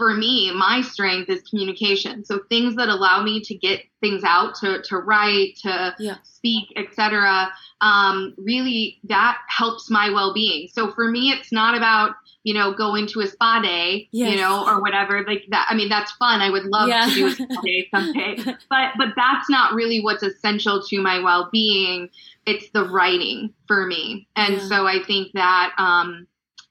[0.01, 2.25] for me, my strength is communication.
[2.25, 6.15] So things that allow me to get things out, to, to write, to yeah.
[6.23, 7.51] speak, etc.
[7.81, 10.69] Um, really, that helps my well-being.
[10.73, 14.31] So for me, it's not about you know going to a spa day, yes.
[14.31, 15.67] you know, or whatever like that.
[15.69, 16.41] I mean, that's fun.
[16.41, 17.05] I would love yeah.
[17.05, 18.37] to do a spa day someday,
[18.71, 22.09] but but that's not really what's essential to my well-being.
[22.47, 24.67] It's the writing for me, and yeah.
[24.67, 26.25] so I think that um,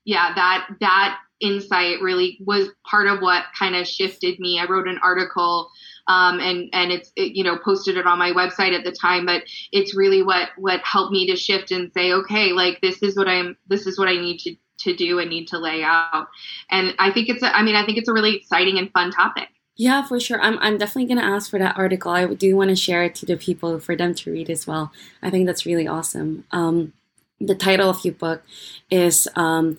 [0.05, 4.59] yeah, that that insight really was part of what kind of shifted me.
[4.59, 5.71] I wrote an article
[6.09, 9.27] um, and and it's it, you know posted it on my website at the time,
[9.27, 13.17] but it's really what what helped me to shift and say, okay, like this is
[13.17, 16.27] what I'm this is what I need to to do and need to lay out.
[16.71, 19.13] And I think it's a, I mean I think it's a really exciting and fun
[19.13, 19.49] topic.
[19.77, 20.39] Yeah, for sure.
[20.43, 22.13] I'm, I'm definitely going to ask for that article.
[22.13, 24.93] I do want to share it to the people for them to read as well.
[25.23, 26.45] I think that's really awesome.
[26.51, 26.93] Um,
[27.41, 28.43] the title of your book
[28.91, 29.79] is um,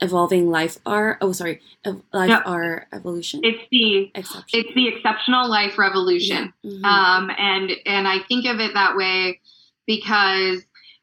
[0.00, 1.60] evolving life are Oh, sorry,
[2.12, 2.42] life yep.
[2.46, 3.40] R evolution.
[3.42, 4.60] It's the Exception.
[4.60, 6.52] it's the exceptional life revolution.
[6.62, 6.70] Yeah.
[6.70, 6.84] Mm-hmm.
[6.84, 9.40] Um, and and I think of it that way
[9.86, 10.62] because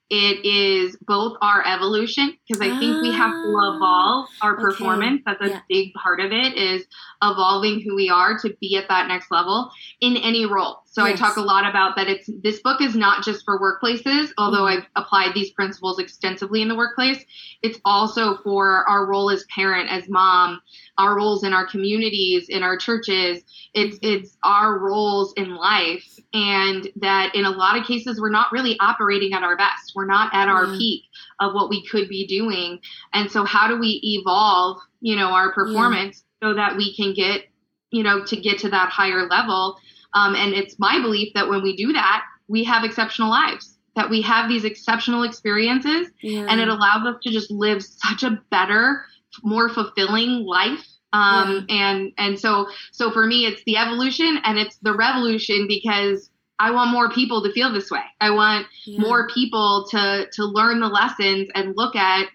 [0.10, 5.24] it is both our evolution because I think we have to ah, evolve our performance.
[5.28, 5.38] Okay.
[5.40, 5.62] That's a yeah.
[5.68, 6.86] big part of it is
[7.24, 10.84] evolving who we are to be at that next level in any role.
[10.96, 11.20] So yes.
[11.20, 14.64] I talk a lot about that it's this book is not just for workplaces, although
[14.64, 14.80] mm-hmm.
[14.80, 17.22] I've applied these principles extensively in the workplace.
[17.62, 20.62] It's also for our role as parent, as mom,
[20.98, 23.44] our roles in our communities, in our churches.
[23.74, 28.54] It's it's our roles in life and that in a lot of cases we're not
[28.54, 29.92] really operating at our best.
[29.96, 30.78] We're not at our mm-hmm.
[30.78, 31.04] peak
[31.42, 32.80] of what we could be doing.
[33.12, 37.48] And so how do we evolve, you know, our performance so that we can get,
[37.92, 39.78] you know, to get to that higher level.
[40.16, 44.10] Um, and it's my belief that when we do that, we have exceptional lives, that
[44.10, 46.48] we have these exceptional experiences, yeah.
[46.50, 49.06] and it allows us to just live such a better,
[49.44, 50.86] more fulfilling life.
[51.14, 51.90] Um, yeah.
[51.90, 56.72] and and so so for me, it's the evolution and it's the revolution because I
[56.72, 58.04] want more people to feel this way.
[58.20, 59.00] I want yeah.
[59.00, 62.28] more people to to learn the lessons and look at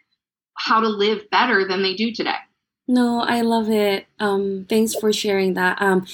[0.56, 2.36] how to live better than they do today.
[2.88, 4.06] No, I love it.
[4.18, 5.80] Um, thanks for sharing that.
[5.80, 6.06] Um,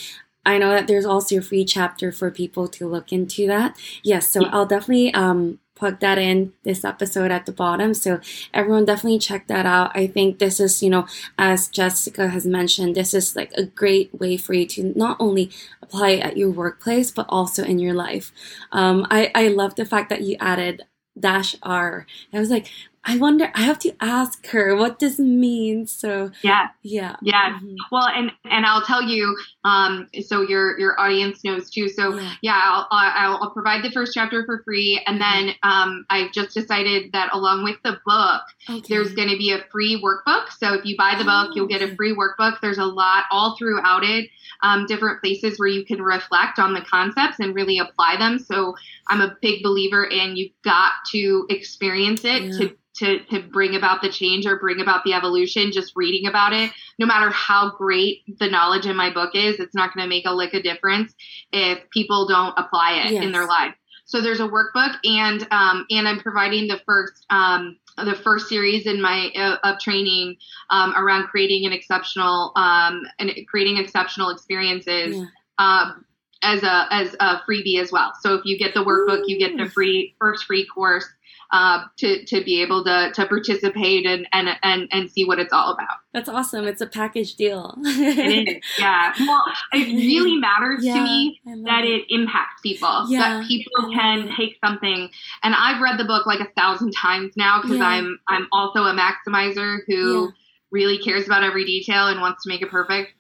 [0.46, 3.76] I know that there's also a free chapter for people to look into that.
[4.02, 7.94] Yes, so I'll definitely um, plug that in this episode at the bottom.
[7.94, 8.20] So
[8.54, 9.90] everyone definitely check that out.
[9.94, 11.06] I think this is, you know,
[11.38, 15.50] as Jessica has mentioned, this is like a great way for you to not only
[15.82, 18.32] apply it at your workplace, but also in your life.
[18.72, 20.84] Um, I, I love the fact that you added
[21.18, 22.06] dash R.
[22.32, 22.70] I was like,
[23.08, 23.50] I wonder.
[23.54, 25.92] I have to ask her what this means.
[25.92, 27.54] So yeah, yeah, yeah.
[27.54, 27.74] Mm-hmm.
[27.92, 29.36] Well, and and I'll tell you.
[29.64, 31.88] Um, so your your audience knows too.
[31.88, 36.04] So yeah, yeah I'll, I'll, I'll provide the first chapter for free, and then um,
[36.10, 38.94] I've just decided that along with the book, okay.
[38.94, 40.50] there's going to be a free workbook.
[40.50, 42.60] So if you buy the book, oh, you'll get a free workbook.
[42.60, 44.28] There's a lot all throughout it,
[44.62, 48.40] um, different places where you can reflect on the concepts and really apply them.
[48.40, 48.74] So
[49.08, 52.58] I'm a big believer in you've got to experience it yeah.
[52.58, 56.52] to to, to bring about the change or bring about the evolution just reading about
[56.52, 60.08] it no matter how great the knowledge in my book is it's not going to
[60.08, 61.14] make a lick of difference
[61.52, 63.24] if people don't apply it yes.
[63.24, 67.76] in their life so there's a workbook and um, and i'm providing the first um,
[68.04, 70.36] the first series in my uh, of training
[70.70, 75.24] um, around creating an exceptional um, and creating exceptional experiences yeah.
[75.58, 76.04] um,
[76.42, 78.12] as a as a freebie as well.
[78.20, 81.06] So if you get the workbook, you get the free first free course
[81.52, 85.52] uh, to to be able to to participate and and and and see what it's
[85.52, 85.98] all about.
[86.12, 86.66] That's awesome.
[86.66, 87.74] It's a package deal.
[87.84, 88.62] it is.
[88.78, 89.12] Yeah.
[89.20, 92.02] Well, it really matters yeah, to me that it.
[92.02, 92.04] it.
[92.08, 93.06] impacts people.
[93.08, 95.08] Yeah, that people can take something.
[95.42, 97.86] And I've read the book like a thousand times now because yeah.
[97.86, 100.32] I'm I'm also a maximizer who
[100.70, 103.12] really cares about every detail and wants to make it perfect.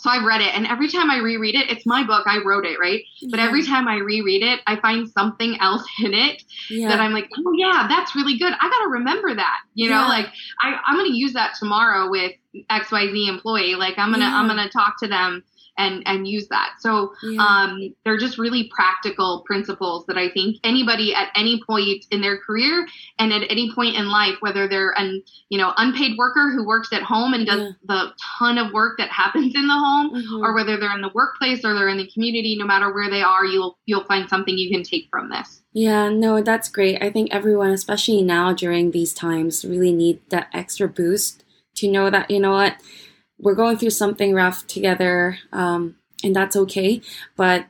[0.00, 2.24] So I read it, and every time I reread it, it's my book.
[2.26, 3.02] I wrote it, right?
[3.30, 6.88] But every time I reread it, I find something else in it yeah.
[6.88, 8.52] that I'm like, oh yeah, that's really good.
[8.52, 9.56] I got to remember that.
[9.74, 10.08] You know, Yeah.
[10.08, 10.26] like
[10.62, 12.32] I, I'm going to use that tomorrow with
[12.70, 13.74] X Y Z employee.
[13.74, 15.42] Like I'm gonna I'm gonna talk to them
[15.78, 16.74] and and use that.
[16.80, 17.40] So yeah.
[17.40, 22.36] um, they're just really practical principles that I think anybody at any point in their
[22.38, 22.86] career
[23.18, 26.92] and at any point in life, whether they're an you know unpaid worker who works
[26.92, 27.70] at home and does Yeah.
[27.86, 30.42] the ton of work that happens in the home, Mhm.
[30.42, 33.22] or whether they're in the workplace or they're in the community, no matter where they
[33.22, 35.62] are, you'll you'll find something you can take from this.
[35.72, 37.00] Yeah, no, that's great.
[37.02, 41.44] I think everyone, especially now during these times, really need that extra boost
[41.76, 42.74] to know that, you know what,
[43.38, 47.00] we're going through something rough together, um, and that's okay.
[47.36, 47.66] But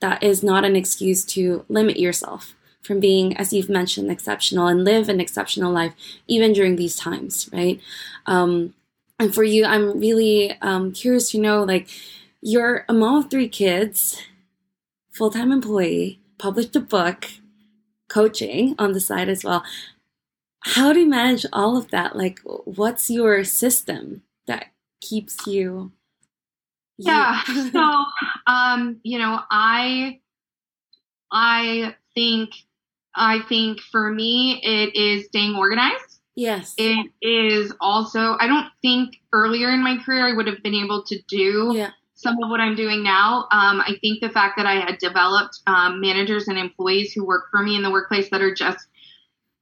[0.00, 4.84] that is not an excuse to limit yourself from being, as you've mentioned, exceptional and
[4.84, 5.94] live an exceptional life,
[6.26, 7.80] even during these times, right?
[8.26, 8.74] Um,
[9.18, 11.88] and for you, I'm really um, curious to know like,
[12.40, 14.22] you're a mom of three kids,
[15.12, 17.28] full time employee, published a book
[18.08, 19.62] coaching on the side as well.
[20.60, 22.16] How do you manage all of that?
[22.16, 24.68] Like, what's your system that
[25.00, 25.92] keeps you?
[26.98, 27.42] Yeah.
[27.72, 28.04] so,
[28.46, 30.20] um, you know, I,
[31.32, 32.50] I think,
[33.14, 36.20] I think for me, it is staying organized.
[36.36, 36.74] yes.
[36.76, 41.02] It is also, I don't think earlier in my career I would have been able
[41.04, 41.90] to do yeah.
[42.14, 43.48] some of what I'm doing now.
[43.50, 47.46] Um, I think the fact that I had developed um, managers and employees who work
[47.50, 48.86] for me in the workplace that are just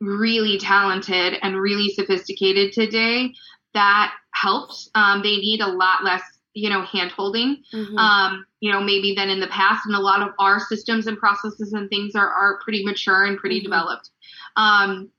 [0.00, 3.32] really talented and really sophisticated today,
[3.74, 4.90] that helps.
[4.94, 6.22] Um, they need a lot less,
[6.54, 7.98] you know, hand holding, Mhm.
[7.98, 9.86] um, you know, maybe than in the past.
[9.86, 13.38] And a lot of our systems and processes and things are, are pretty mature and
[13.38, 13.64] pretty Mhm.
[13.64, 14.10] developed.
[14.56, 15.10] Um,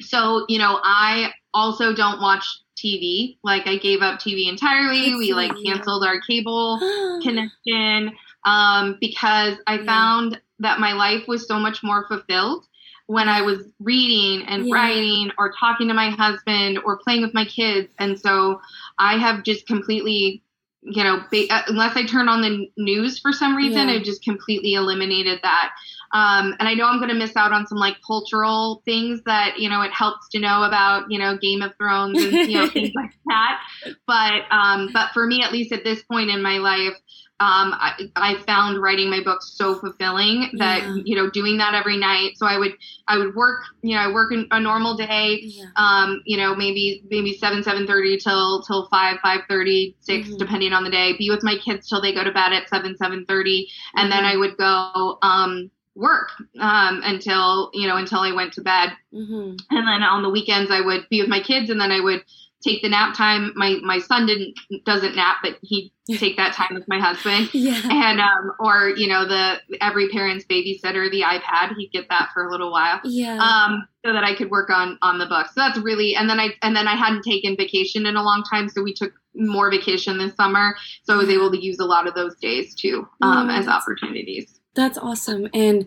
[0.00, 2.44] so, you know, I also don't watch
[2.76, 3.38] TV.
[3.42, 5.14] Like I gave up TV entirely.
[5.16, 6.78] We like canceled our cable
[7.22, 8.12] connection
[8.44, 9.84] um, because I Yeah.
[9.84, 12.66] found that my life was so much more fulfilled
[13.08, 14.74] when I was reading and Yeah.
[14.74, 17.92] writing or talking to my husband or playing with my kids.
[17.98, 18.60] And so
[18.98, 20.42] I have just completely,
[20.82, 23.94] you know, ba- uh, unless I turn on the news for some reason, Yeah.
[23.94, 25.70] I've just completely eliminated that.
[26.12, 29.58] Um, and I know I'm going to miss out on some like cultural things that,
[29.58, 32.68] you know, it helps to know about, you know, Game of Thrones and, you know,
[32.72, 33.60] things like that.
[34.06, 36.94] But, um, but for me, at least at this point in my life,
[37.40, 40.96] um, I, I found writing my book so fulfilling that Yeah.
[41.04, 42.32] you know doing that every night.
[42.36, 42.72] So I would
[43.06, 45.40] I would work you know I work in a normal day.
[45.42, 45.66] yeah.
[45.76, 50.38] Um, you know maybe maybe seven seven thirty till till five five thirty six Mhm.
[50.38, 51.16] depending on the day.
[51.16, 54.24] Be with my kids till they go to bed at seven seven thirty, and then
[54.24, 54.32] Mhm.
[54.32, 56.30] I would go um, work
[56.60, 60.70] um, until you know until I went to bed hmm and then on the weekends
[60.70, 62.22] I would be with my kids and then I would
[62.62, 63.52] take the nap time.
[63.54, 67.50] My my son didn't doesn't nap but he'd take that time with my husband.
[67.52, 67.80] Yeah.
[67.84, 72.44] and um or you know the every parent's babysitter the ipad he'd get that for
[72.44, 73.00] a little while.
[73.04, 73.38] Yeah.
[73.38, 76.40] um so that i could work on on the book so that's really and then
[76.40, 79.70] i and then i hadn't taken vacation in a long time so we took more
[79.70, 80.74] vacation this summer.
[81.04, 84.60] So i was able to use a lot of those days too um as opportunities.
[84.74, 85.48] That's awesome.
[85.54, 85.86] And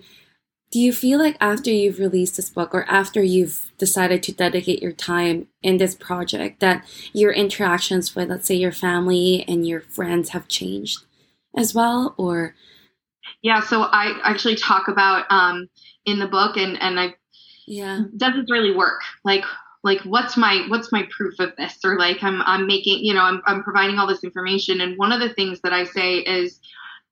[0.71, 4.81] do you feel like after you've released this book or after you've decided to dedicate
[4.81, 9.81] your time in this project that your interactions with let's say your family and your
[9.81, 11.03] friends have changed
[11.55, 12.55] as well or?
[13.41, 15.67] Yeah so i actually talk about um
[16.05, 17.13] in the book and and i
[17.67, 18.01] yeah.
[18.17, 19.01] does this really work?
[19.23, 19.43] Like
[19.83, 21.79] like what's my what's my proof of this?
[21.83, 25.11] Or like i'm i'm making you know i'm, I'm providing all this information and one
[25.11, 26.59] of the things that i say is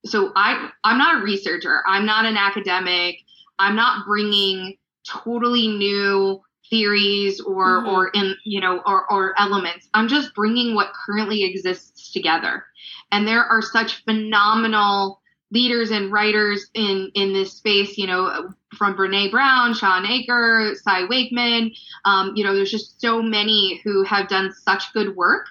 [0.06, 1.82] so i i'm not a researcher.
[1.88, 3.20] I'm not an academic
[3.60, 4.76] i'm not bringing
[5.08, 7.88] totally new theories or Mhm.
[7.88, 12.66] or in you know or or elements i'm just bringing what currently exists together
[13.12, 18.96] and there are such phenomenal leaders and writers in in this space you know from
[18.96, 21.72] Brene Brown, Shawn Achor, Cy Wakeman.
[22.06, 25.48] Um, you know, there's just so many who have done such good work,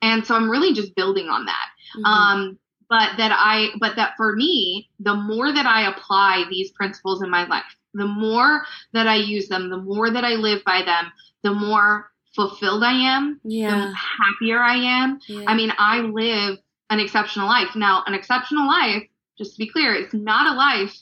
[0.00, 1.66] and so I'm really just building on that.
[1.98, 2.04] Mhm.
[2.06, 2.58] Um,
[2.92, 7.30] but that I, but that for me, the more that I apply these principles in
[7.30, 7.64] my life,
[7.94, 11.10] the more that I use them, the more that I live by them,
[11.42, 13.70] the more fulfilled I am, yeah.
[13.70, 15.20] the happier I am.
[15.26, 15.44] yeah.
[15.46, 16.58] I mean, I live
[16.90, 17.74] an exceptional life.
[17.74, 19.04] Now, an exceptional life,
[19.38, 20.94] just to be clear, it's not a life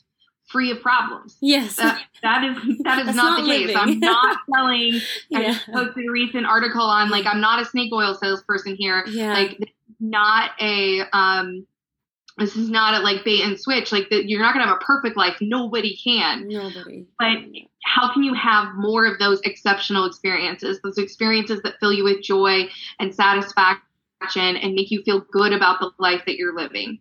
[0.46, 1.74] free of problems yes.
[1.74, 3.76] that, that is that is not, not the case.
[3.76, 5.00] I'm not selling.
[5.34, 5.52] I yeah.
[5.54, 9.04] just posted a recent article on like I'm not a snake oil salesperson here.
[9.08, 9.32] yeah.
[9.32, 11.66] Like not a um,
[12.38, 13.92] this is not a like bait and switch.
[13.92, 15.36] Like that you're not gonna have a perfect life.
[15.40, 16.48] Nobody can.
[16.48, 17.06] Nobody.
[17.18, 17.38] But
[17.84, 20.80] how can you have more of those exceptional experiences?
[20.82, 22.68] Those experiences that fill you with joy
[22.98, 23.82] and satisfaction
[24.56, 26.98] and make you feel good about the life that you're living.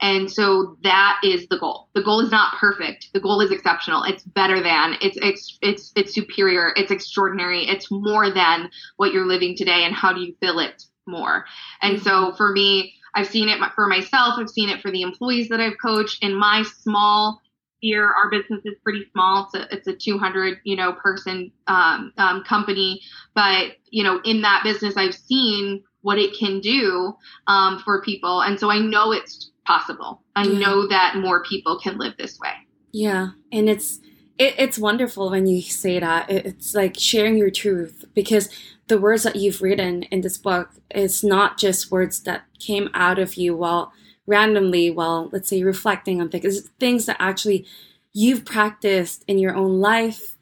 [0.00, 1.88] And so that is the goal.
[1.94, 3.10] The goal is not perfect.
[3.14, 4.02] The goal is exceptional.
[4.02, 4.96] It's better than.
[5.00, 6.72] It's it's it's it's superior.
[6.74, 7.68] It's extraordinary.
[7.68, 9.84] It's more than what you're living today.
[9.84, 11.44] And how do you feel it more?
[11.82, 12.36] And so mm-hmm.
[12.36, 14.34] for me, I've seen it for myself.
[14.38, 17.40] I've seen it for the employees that I've coached in my small
[17.76, 18.12] sphere.
[18.12, 19.48] Our business is pretty small.
[19.52, 23.00] It's a, it's a 200 you know person um, um, company,
[23.34, 27.14] but you know in that business, I've seen what it can do
[27.46, 30.22] um, for people, and so I know it's possible.
[30.34, 30.58] I yeah.
[30.58, 32.52] know that more people can live this way.
[32.92, 34.00] Yeah, and it's
[34.38, 36.30] it, it's wonderful when you say that.
[36.30, 38.48] It's like sharing your truth because
[38.92, 43.18] the words that you've written in this book is not just words that came out
[43.18, 43.90] of you while
[44.26, 46.44] randomly while let's say reflecting on things.
[46.44, 47.64] It's things that actually
[48.12, 50.36] you've practiced in your own life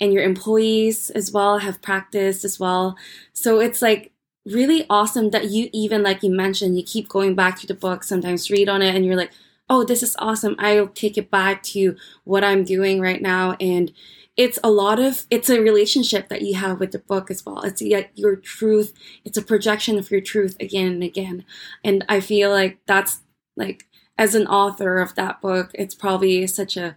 [0.00, 2.96] and your employees as well have practiced as well.
[3.32, 4.12] So it's like
[4.44, 8.04] really awesome that you even like you mentioned you keep going back to the book
[8.04, 9.32] sometimes read on it and you're like
[9.68, 13.92] oh this is awesome i'll take it back to what i'm doing right now and
[14.36, 17.62] it's a lot of it's a relationship that you have with the book as well
[17.62, 18.92] it's yet your truth
[19.24, 21.44] it's a projection of your truth again and again
[21.84, 23.20] and i feel like that's
[23.56, 23.86] like
[24.18, 26.96] as an author of that book it's probably such a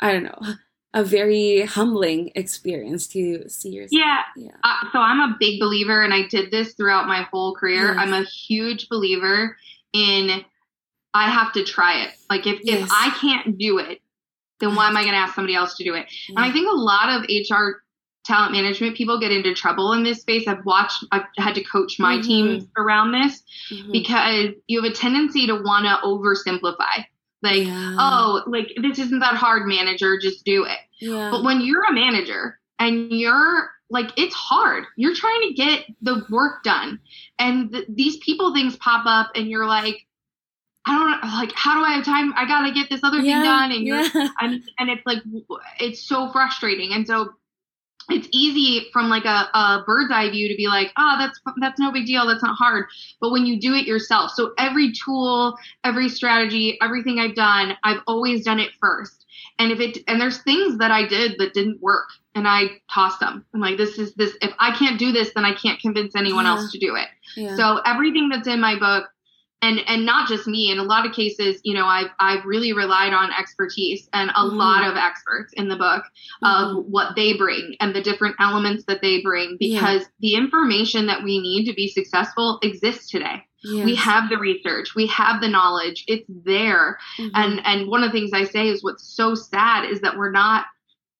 [0.00, 0.54] i don't know
[0.92, 3.92] a very humbling experience to see yourself.
[3.92, 4.22] Yeah.
[4.36, 4.56] yeah.
[4.64, 7.94] Uh, so I'm a big believer, and I did this throughout my whole career.
[7.94, 7.96] Yes.
[7.96, 9.56] I'm a huge believer
[9.92, 10.44] in
[11.14, 12.10] I have to try it.
[12.28, 12.82] Like if, yes.
[12.82, 14.00] if I can't do it,
[14.60, 16.06] then why am I going to ask somebody else to do it?
[16.28, 17.82] And I think a lot of HR
[18.24, 20.46] talent management people get into trouble in this space.
[20.46, 22.22] I've watched, I've had to coach my mm-hmm.
[22.22, 23.42] teams around this
[23.72, 23.92] mm-hmm.
[23.92, 27.04] because you have a tendency to want to oversimplify.
[27.42, 27.96] Like, yeah.
[27.98, 30.78] oh, like this isn't that hard, manager, just do it.
[31.00, 31.30] Yeah.
[31.30, 34.84] But when you're a manager and you're like, it's hard.
[34.96, 37.00] You're trying to get the work done.
[37.38, 40.06] And th- these people things pop up and you're like,
[40.86, 42.32] I don't like how do I have time?
[42.36, 44.28] I gotta get this other yeah, thing done, and yeah.
[44.40, 45.18] and and it's like
[45.78, 46.92] it's so frustrating.
[46.92, 47.30] And so
[48.10, 51.78] it's easy from like a, a, bird's eye view to be like, oh, that's that's
[51.78, 52.86] no big deal, that's not hard.
[53.20, 58.00] But when you do it yourself, so every tool, every strategy, everything I've done, I've
[58.06, 59.26] always done it first.
[59.58, 63.20] And if it and there's things that I did that didn't work, and I tossed
[63.20, 63.44] them.
[63.54, 64.36] I'm like, this is this.
[64.40, 66.52] If I can't do this, then I can't convince anyone yeah.
[66.52, 67.08] else to do it.
[67.56, 69.08] So everything that's in my book
[69.62, 72.72] and and not just me in a lot of cases you know i've i've really
[72.72, 74.56] relied on expertise and a mm-hmm.
[74.56, 76.04] lot of experts in the book
[76.42, 76.46] mm-hmm.
[76.78, 80.08] of what they bring and the different elements that they bring because yeah.
[80.20, 83.84] the information that we need to be successful exists today yes.
[83.84, 87.28] we have the research we have the knowledge it's there mm-hmm.
[87.34, 90.30] and and one of the things i say is what's so sad is that we're
[90.30, 90.66] not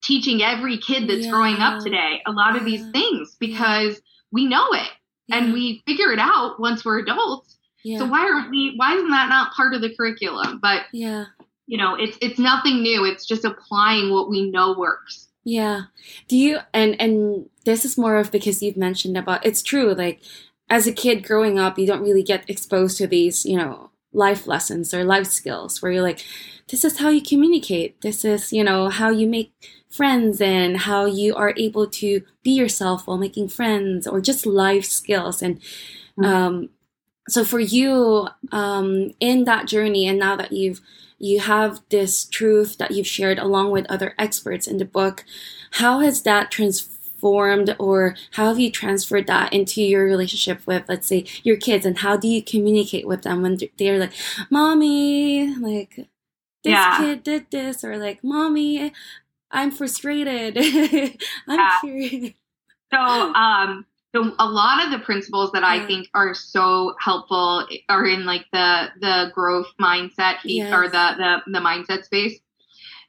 [0.02, 1.30] teaching every kid that's yeah.
[1.30, 2.60] growing up today a lot yeah.
[2.60, 4.00] of these things because
[4.32, 4.88] we know it
[5.32, 7.98] and we figure it out once we're adults yeah.
[7.98, 8.74] So why aren't we?
[8.76, 10.58] Why isn't that not part of the curriculum?
[10.60, 11.26] But yeah,
[11.66, 13.04] you know, it's it's nothing new.
[13.04, 15.28] It's just applying what we know works.
[15.44, 15.82] Yeah.
[16.28, 19.94] Do you and and this is more of because you've mentioned about it's true.
[19.94, 20.20] Like
[20.68, 24.46] as a kid growing up, you don't really get exposed to these, you know, life
[24.46, 26.24] lessons or life skills where you're like,
[26.68, 28.00] this is how you communicate.
[28.00, 29.52] This is, you know, how you make
[29.88, 34.84] friends and how you are able to be yourself while making friends or just life
[34.84, 36.24] skills and mm-hmm.
[36.24, 36.68] um
[37.30, 40.80] so for you um, in that journey and now that you've
[41.18, 45.24] you have this truth that you've shared along with other experts in the book
[45.72, 51.06] how has that transformed or how have you transferred that into your relationship with let's
[51.06, 54.12] say your kids and how do you communicate with them when they're like
[54.50, 55.96] mommy like
[56.64, 56.98] this yeah.
[56.98, 58.92] kid did this or like mommy
[59.50, 60.56] i'm frustrated
[61.46, 61.78] i'm yeah.
[61.80, 62.32] curious
[62.92, 68.06] so um so a lot of the principles that I think are so helpful are
[68.06, 70.72] in like the the growth mindset yes.
[70.72, 72.40] or the, the the mindset space.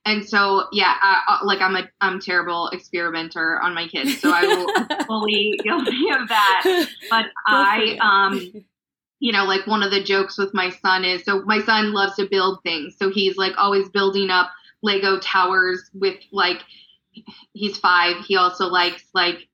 [0.06, 4.46] And so yeah, I, like I'm a I'm terrible experimenter on my kids, so I
[4.46, 6.88] will fully guilty of that.
[7.10, 8.64] But I um
[9.20, 12.16] you know like one of the jokes with my son is so my son loves
[12.18, 14.52] to build things, so he's like always building up
[14.84, 16.62] Lego towers with like
[17.54, 18.24] he's five.
[18.26, 19.48] He also likes like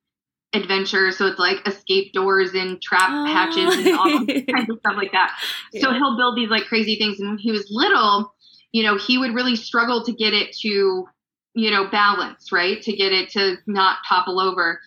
[0.62, 1.12] adventure.
[1.12, 3.26] So it's like escape doors and trap oh.
[3.26, 5.38] hatches and all kinds of stuff like that.
[5.74, 5.82] Yeah.
[5.82, 7.20] So he'll build these like crazy things.
[7.20, 8.34] And when he was little,
[8.72, 11.06] you know, he would really struggle to get it to,
[11.54, 12.82] you know, balance, right?
[12.82, 14.80] To get it to not topple over.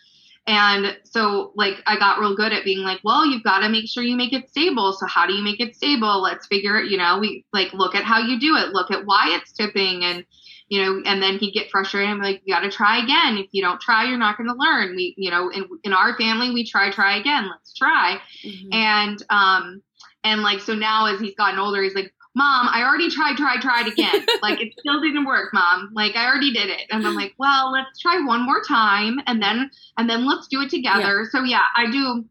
[0.47, 3.89] And so, like, I got real good at being like, well, you've got to make
[3.89, 4.93] sure you make it stable.
[4.95, 6.23] So, how do you make it stable?
[6.23, 9.05] Let's figure it, you know, we like look at how you do it, look at
[9.05, 10.03] why it's tipping.
[10.03, 10.25] And,
[10.71, 13.37] you know, and then he'd get frustrated and be like, you got to try again.
[13.37, 14.95] If you don't try, you're not going to learn.
[14.95, 17.51] We, you know, in, in our family, we try, try again.
[17.51, 18.21] Let's try.
[18.47, 18.73] Mm-hmm.
[18.73, 19.83] And, um,
[20.23, 23.61] and like, so now as he's gotten older, he's like, Mom, I already tried, tried,
[23.61, 24.25] tried again.
[24.43, 25.91] like it still didn't work, Mom.
[25.93, 26.83] Like I already did it.
[26.91, 29.69] And I'm like, well, let's try one more time and then
[29.99, 31.23] and then let's do it together.
[31.23, 31.29] Yeah.
[31.33, 32.25] So yeah, I do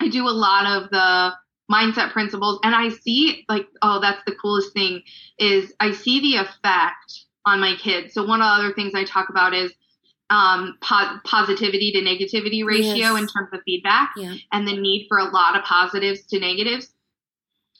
[0.00, 1.32] I do a lot of the
[1.70, 5.02] mindset principles and I see like, oh, that's the coolest thing
[5.38, 8.14] is I see the effect on my kids.
[8.14, 9.72] So one of the other things I talk about is
[10.30, 13.20] um, po- positivity to negativity ratio yes.
[13.20, 14.34] in terms of feedback yeah.
[14.52, 16.92] and the need for a lot of positives to negatives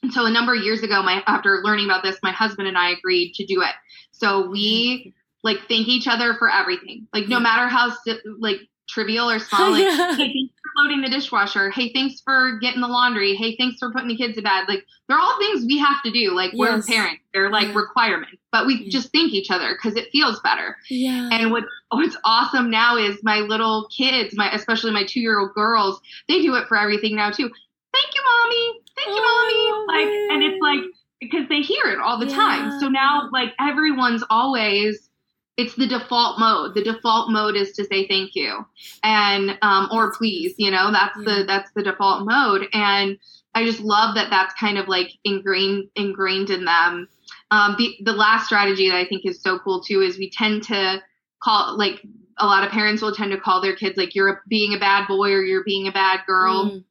[0.02, 2.76] and so a number of years ago, my after learning about this, my husband and
[2.76, 3.74] I agreed to do it.
[4.10, 7.06] So we like thank each other for everything.
[7.14, 7.92] Like no matter how
[8.38, 8.58] like
[8.88, 10.16] trivial or small, like yeah.
[10.16, 11.70] hey, thanks for loading the dishwasher.
[11.70, 13.34] Hey, thanks for getting the laundry.
[13.34, 14.64] Hey, thanks for putting the kids to bed.
[14.68, 16.34] Like they're all things we have to do.
[16.34, 16.58] Like yes.
[16.58, 17.22] we're parents.
[17.32, 17.78] They're like yeah.
[17.78, 18.36] requirements.
[18.50, 18.90] But we yeah.
[18.90, 20.76] just thank each other because it feels better.
[20.90, 21.28] Yeah.
[21.32, 25.54] And what what's awesome now is my little kids, my especially my two year old
[25.54, 27.50] girls, they do it for everything now too.
[27.92, 29.86] Thank you, mommy thank you, mommy.
[29.86, 30.80] Like, and it's like
[31.20, 32.36] because they hear it all the yeah.
[32.36, 32.80] time.
[32.80, 35.08] So now, like, everyone's always
[35.56, 36.74] it's the default mode.
[36.74, 38.64] The default mode is to say thank you
[39.02, 40.54] and um, or please.
[40.58, 41.24] You know, that's yeah.
[41.24, 43.18] the that's the default mode, and
[43.54, 47.08] I just love that that's kind of like ingrained ingrained in them.
[47.50, 50.62] Um, the, the last strategy that I think is so cool too is we tend
[50.64, 51.02] to
[51.42, 52.02] call like
[52.38, 55.06] a lot of parents will tend to call their kids like you're being a bad
[55.06, 56.70] boy or you're being a bad girl.
[56.70, 56.84] Mm.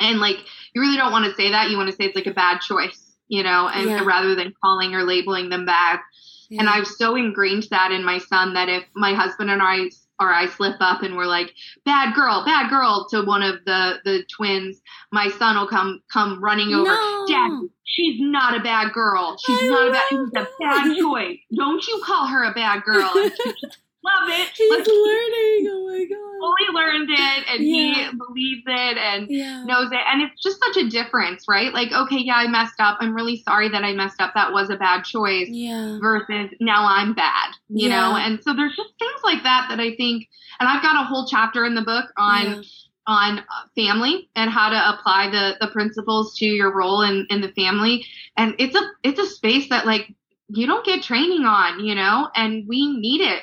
[0.00, 0.38] And like,
[0.74, 1.70] you really don't want to say that.
[1.70, 4.04] You want to say it's like a bad choice, you know, and yeah.
[4.04, 6.00] rather than calling or labeling them bad.
[6.50, 6.60] Yeah.
[6.60, 9.90] And I've so ingrained that in my son that if my husband and I
[10.20, 14.00] or I slip up and we're like, bad girl, bad girl to one of the
[14.04, 14.80] the twins,
[15.12, 16.90] my son will come come running over.
[16.90, 17.26] No.
[17.28, 19.36] Dad, she's not a bad girl.
[19.46, 21.38] She's I not a bad she's a bad choice.
[21.56, 23.10] Don't you call her a bad girl.
[24.04, 24.48] love it.
[24.54, 25.68] He's Let's learning.
[25.70, 26.30] Oh my god.
[26.40, 28.10] Fully learned it and yeah.
[28.10, 29.64] he believes it and yeah.
[29.64, 30.00] knows it.
[30.06, 31.72] And it's just such a difference, right?
[31.72, 32.98] Like, okay, yeah, I messed up.
[33.00, 34.32] I'm really sorry that I messed up.
[34.34, 35.48] That was a bad choice.
[35.48, 35.98] Yeah.
[36.00, 38.16] Versus now I'm bad, you know?
[38.16, 40.28] And so there's just things like that that I think,
[40.58, 42.64] and I've got a whole chapter in the book on
[43.06, 43.42] on uh,
[43.74, 48.04] family and how to apply the the principles to your role in in the family
[48.36, 50.14] and it's a it's a space that like
[50.48, 53.42] you don't get training on you know and we need it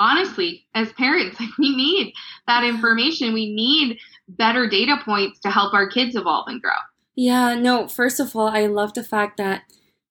[0.00, 2.12] honestly, as parents, like we need
[2.48, 3.32] that information.
[3.32, 6.72] We need better data points to help our kids evolve and grow.
[7.14, 9.62] Yeah, no, first of all, I love the fact that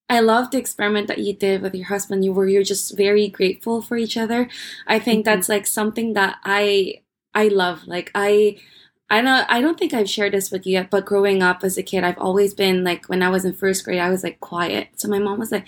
[0.10, 3.28] I love the experiment that you did with your husband, you where you're just very
[3.28, 4.50] grateful for each other.
[4.88, 5.36] I think mm-hmm.
[5.36, 7.02] that's like something that I
[7.34, 7.88] I love.
[7.88, 8.58] Like I
[9.10, 11.78] I don't I don't think I've shared this with you yet, but growing up as
[11.78, 14.40] a kid, I've always been like when I was in first grade, I was like
[14.40, 14.90] quiet.
[14.96, 15.68] So my mom was like,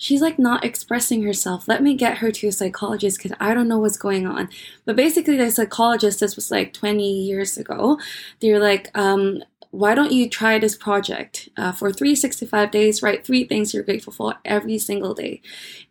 [0.00, 1.68] she's like not expressing herself.
[1.68, 4.48] Let me get her to a psychologist because I don't know what's going on.
[4.86, 8.00] But basically, the psychologist, this was like 20 years ago,
[8.40, 9.42] they're like, um,
[9.72, 14.12] why don't you try this project uh, for 365 days write three things you're grateful
[14.12, 15.40] for every single day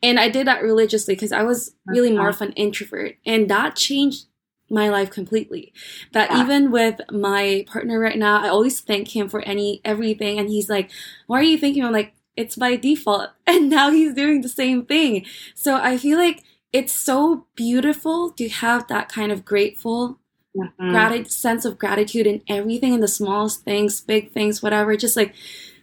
[0.03, 3.77] and i did that religiously because i was really more of an introvert and that
[3.77, 4.25] changed
[4.69, 5.71] my life completely
[6.11, 6.43] that yeah.
[6.43, 10.69] even with my partner right now i always thank him for any everything and he's
[10.69, 10.91] like
[11.27, 13.29] why are you thinking i'm like it's by default.
[13.47, 15.25] And now he's doing the same thing.
[15.55, 20.19] So I feel like it's so beautiful to have that kind of grateful
[20.55, 20.91] mm-hmm.
[20.91, 24.95] gratitude sense of gratitude in everything in the smallest things, big things, whatever.
[24.95, 25.33] Just like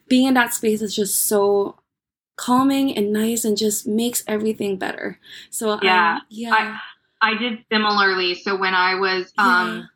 [0.08, 1.76] being in that space is just so
[2.36, 5.18] calming and nice and just makes everything better.
[5.50, 6.78] So yeah, um, yeah.
[7.20, 8.36] I, I did similarly.
[8.36, 9.86] So when I was um yeah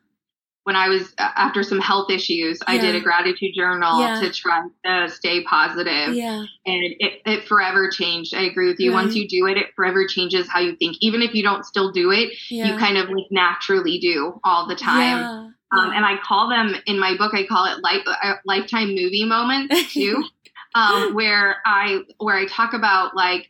[0.63, 2.73] when I was after some health issues, yeah.
[2.73, 4.19] I did a gratitude journal yeah.
[4.21, 6.13] to try to stay positive.
[6.13, 6.45] Yeah.
[6.65, 8.35] And it, it forever changed.
[8.35, 8.93] I agree with you.
[8.93, 9.03] Right.
[9.03, 10.97] Once you do it, it forever changes how you think.
[11.01, 12.71] Even if you don't still do it, yeah.
[12.71, 15.53] you kind of like naturally do all the time.
[15.73, 19.23] Um, and I call them in my book, I call it life, uh, lifetime movie
[19.23, 20.21] moments too,
[20.75, 23.49] um, where I, where I talk about like,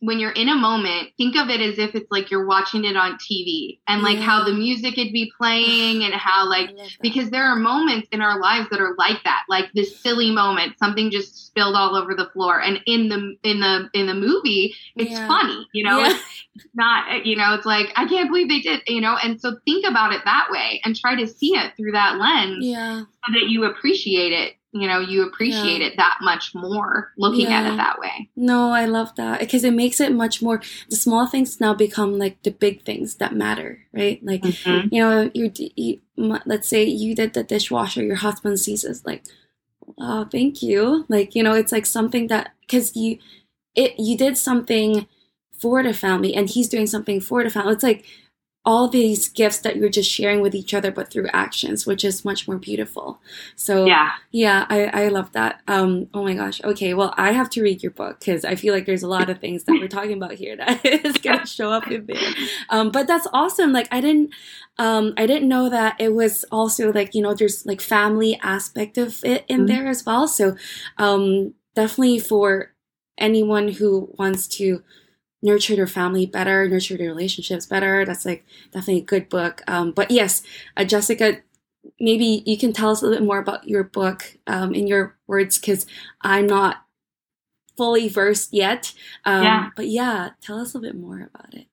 [0.00, 2.96] when you're in a moment, think of it as if it's like you're watching it
[2.96, 4.22] on TV and like yeah.
[4.22, 6.70] how the music would be playing and how like
[7.00, 10.78] because there are moments in our lives that are like that, like this silly moment,
[10.78, 12.60] something just spilled all over the floor.
[12.60, 15.26] And in the in the in the movie, it's yeah.
[15.26, 16.18] funny, you know, yeah.
[16.54, 19.56] it's not you know, it's like I can't believe they did, you know, and so
[19.64, 23.00] think about it that way and try to see it through that lens yeah.
[23.00, 25.86] so that you appreciate it you know you appreciate yeah.
[25.86, 27.60] it that much more looking yeah.
[27.60, 30.60] at it that way no i love that because it makes it much more
[30.90, 34.94] the small things now become like the big things that matter right like mm-hmm.
[34.94, 36.00] you know you, you
[36.44, 39.24] let's say you did the dishwasher your husband sees it like
[39.98, 43.18] oh thank you like you know it's like something that because you
[43.74, 45.06] it you did something
[45.58, 48.04] for the family and he's doing something for the family it's like
[48.68, 52.22] all these gifts that you're just sharing with each other but through actions which is
[52.22, 53.18] much more beautiful.
[53.56, 54.10] So yeah.
[54.30, 55.62] yeah i, I love that.
[55.66, 56.62] Um oh my gosh.
[56.62, 59.30] Okay well i have to read your book because i feel like there's a lot
[59.30, 62.34] of things that we're talking about here that is gonna show up in there.
[62.68, 63.72] Um but that's awesome.
[63.72, 64.34] Like i didn't
[64.76, 68.98] um i didn't know that it was also like you know there's like family aspect
[68.98, 69.66] of it in mm-hmm.
[69.68, 70.28] there as well.
[70.28, 70.56] So
[70.98, 72.74] um definitely for
[73.16, 74.82] anyone who wants to
[75.42, 78.04] nurture their family better, nurture their relationships better.
[78.04, 79.62] That's like definitely a good book.
[79.66, 80.42] Um, but yes,
[80.76, 81.38] uh, Jessica,
[82.00, 85.16] maybe you can tell us a little bit more about your book um, in your
[85.26, 85.86] words because
[86.22, 86.84] I'm not
[87.76, 88.92] fully versed yet.
[89.24, 89.68] Um, yeah.
[89.76, 91.66] But yeah, tell us a little bit more about it.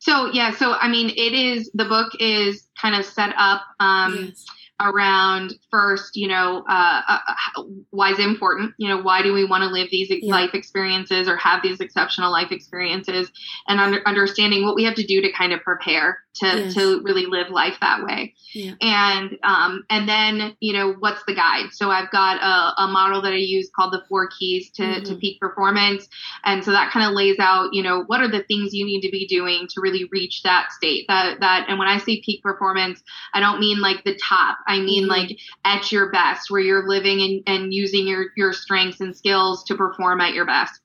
[0.00, 3.62] So yeah, so I mean, it is the book is kind of set up.
[3.80, 4.46] Um, yes
[4.80, 8.74] around first, you know, uh, uh, why is it important?
[8.78, 10.32] You know, why do we want to live these yeah.
[10.32, 13.30] life experiences or have these exceptional life experiences,
[13.66, 16.74] and under, understanding what we have to do to kind of prepare to yes.
[16.74, 18.34] to really live life that way.
[18.54, 18.74] Yeah.
[18.80, 21.72] And um, and then you know, what's the guide?
[21.72, 25.04] So I've got a, a model that I use called the four keys to mm-hmm.
[25.04, 26.08] to peak performance,
[26.44, 29.02] and so that kind of lays out, you know, what are the things you need
[29.02, 31.06] to be doing to really reach that state.
[31.08, 33.02] That that, and when I say peak performance,
[33.34, 34.58] I don't mean like the top.
[34.66, 35.10] I mean mm-hmm.
[35.10, 39.64] like at your best, where you're living and, and using your, your strengths and skills
[39.64, 40.80] to perform at your best.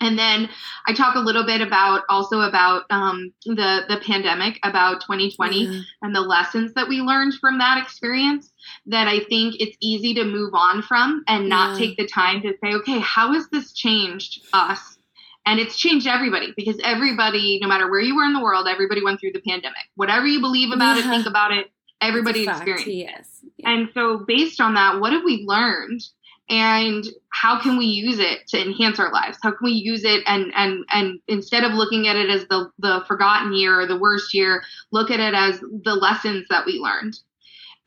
[0.00, 0.50] And then
[0.86, 5.80] I talk a little bit about also about um, the the pandemic, about 2020, mm-hmm.
[6.02, 8.52] and the lessons that we learned from that experience.
[8.86, 11.86] That I think it's easy to move on from and not yeah.
[11.86, 14.98] take the time to say, okay, how has this changed us?
[15.46, 19.02] And it's changed everybody because everybody, no matter where you were in the world, everybody
[19.02, 19.78] went through the pandemic.
[19.94, 21.06] Whatever you believe about yeah.
[21.06, 21.70] it, think about it,
[22.00, 22.88] everybody experienced.
[22.88, 23.44] Yes.
[23.56, 23.70] Yeah.
[23.70, 26.02] And so, based on that, what have we learned?
[26.48, 29.38] And how can we use it to enhance our lives?
[29.42, 32.70] How can we use it and and and instead of looking at it as the
[32.78, 36.78] the forgotten year or the worst year, look at it as the lessons that we
[36.78, 37.18] learned.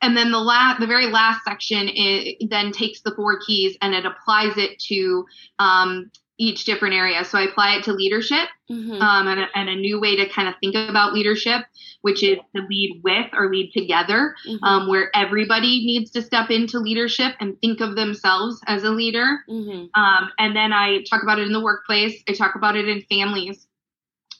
[0.02, 3.94] And then the last, the very last section, it then takes the four keys and
[3.94, 5.26] it applies it to
[5.58, 6.10] um,
[6.40, 7.22] each different area.
[7.22, 9.00] So I apply it to leadership mm-hmm.
[9.02, 11.66] um, and, a, and, a, new way to kind of think about leadership,
[12.00, 14.64] which is to lead with or lead together, mm-hmm.
[14.64, 19.40] um, where everybody needs to step into leadership and think of themselves as a leader.
[19.50, 20.00] Mm-hmm.
[20.00, 23.02] Um, and then I talk about it in the workplace, I talk about it in
[23.02, 23.66] families.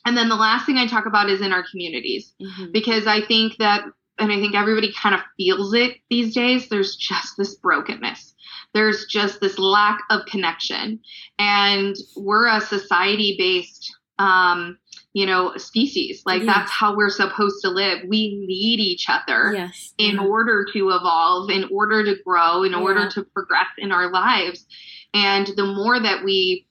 [0.03, 2.71] And then the last thing I talk about is in our communities, mm-hmm.
[2.71, 3.85] because I think that,
[4.17, 8.33] and I think everybody kind of feels it these days, there's just this brokenness
[8.73, 10.99] there's just this lack of connection.
[11.39, 14.77] And we're a society based, um,
[15.13, 16.21] you know, species.
[16.25, 16.55] Like yes.
[16.55, 17.99] that's how we're supposed to live.
[18.07, 19.93] We need each other yes.
[19.97, 20.23] in yeah.
[20.23, 22.79] order to evolve, in order to grow, in yeah.
[22.79, 24.65] order to progress in our lives.
[25.13, 26.67] And the more that we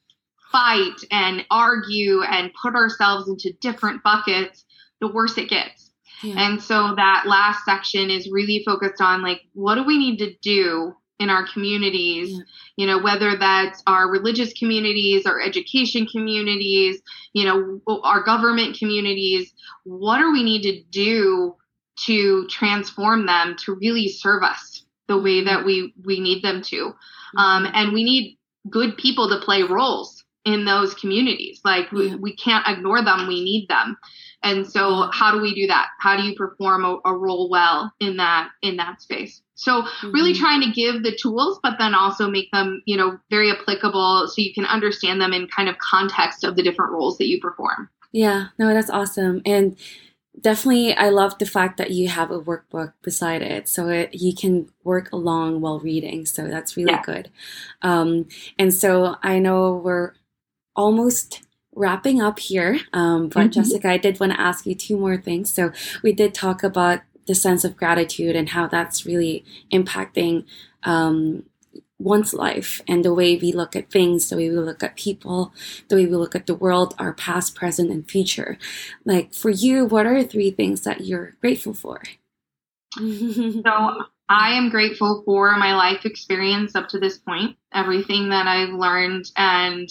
[0.51, 4.65] fight and argue and put ourselves into different buckets,
[4.99, 5.91] the worse it gets.
[6.23, 6.35] Yeah.
[6.37, 10.33] And so that last section is really focused on like, what do we need to
[10.41, 12.39] do in our communities, yeah.
[12.77, 16.99] you know, whether that's our religious communities, our education communities,
[17.33, 19.53] you know, our government communities,
[19.83, 21.55] what do we need to do
[22.05, 25.45] to transform them to really serve us the way mm-hmm.
[25.45, 26.75] that we we need them to?
[26.75, 27.37] Mm-hmm.
[27.37, 31.61] Um, and we need good people to play roles in those communities.
[31.63, 33.27] Like we, we can't ignore them.
[33.27, 33.95] We need them.
[34.43, 35.89] And so how do we do that?
[35.99, 39.41] How do you perform a, a role well in that in that space?
[39.55, 40.11] So mm-hmm.
[40.11, 44.27] really trying to give the tools, but then also make them, you know, very applicable
[44.27, 47.39] so you can understand them in kind of context of the different roles that you
[47.39, 47.89] perform.
[48.11, 49.41] Yeah, no, that's awesome.
[49.45, 49.77] And
[50.39, 54.33] definitely I love the fact that you have a workbook beside it so it, you
[54.35, 56.25] can work along while reading.
[56.25, 57.03] So that's really yeah.
[57.03, 57.29] good.
[57.81, 58.27] Um,
[58.57, 60.13] and so I know we're
[60.75, 62.79] almost wrapping up here.
[62.93, 63.49] Um, but mm-hmm.
[63.51, 65.53] Jessica, I did want to ask you two more things.
[65.53, 65.71] So
[66.03, 70.45] we did talk about the sense of gratitude and how that's really impacting
[70.83, 71.43] um,
[71.97, 75.53] one's life and the way we look at things, the way we look at people,
[75.87, 78.57] the way we look at the world, our past, present, and future.
[79.05, 82.01] Like for you, what are three things that you're grateful for?
[82.97, 88.73] so I am grateful for my life experience up to this point, everything that I've
[88.73, 89.89] learned and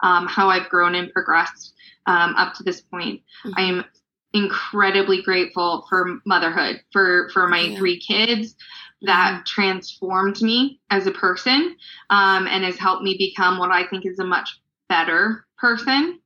[0.00, 1.74] um, how I've grown and progressed
[2.06, 3.22] um, up to this point.
[3.44, 3.52] Mm-hmm.
[3.56, 3.84] I am
[4.32, 7.78] incredibly grateful for motherhood, for for my yeah.
[7.78, 8.54] three kids,
[9.02, 9.42] that mm-hmm.
[9.44, 11.74] transformed me as a person
[12.10, 16.20] um, and has helped me become what I think is a much better person.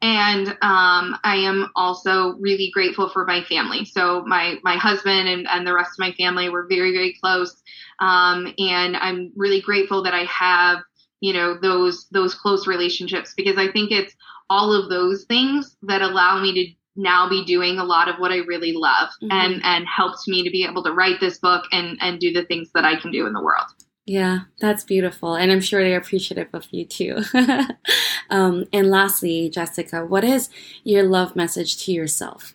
[0.00, 3.84] And um, I am also really grateful for my family.
[3.84, 7.60] So my my husband and, and the rest of my family were very very close,
[7.98, 10.78] um, and I'm really grateful that I have
[11.20, 14.14] you know those those close relationships because I think it's
[14.48, 18.32] all of those things that allow me to now be doing a lot of what
[18.32, 19.32] I really love mm-hmm.
[19.32, 22.44] and and helped me to be able to write this book and and do the
[22.44, 23.66] things that I can do in the world.
[24.08, 25.34] Yeah, that's beautiful.
[25.34, 27.18] And I'm sure they're appreciative of you too.
[28.30, 30.48] um, and lastly, Jessica, what is
[30.82, 32.54] your love message to yourself?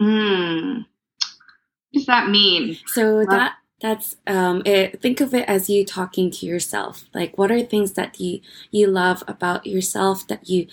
[0.00, 0.82] Hmm.
[1.90, 2.78] What does that mean?
[2.86, 7.06] So love- that that's um, it, think of it as you talking to yourself.
[7.12, 8.40] Like, what are things that you
[8.70, 10.68] you love about yourself that you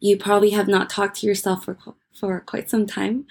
[0.00, 1.78] you probably have not talked to yourself for
[2.18, 3.26] for quite some time.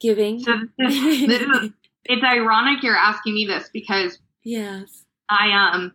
[0.00, 0.38] Giving.
[0.38, 1.70] So this is, this is,
[2.04, 5.92] it's ironic you're asking me this because yes, I um.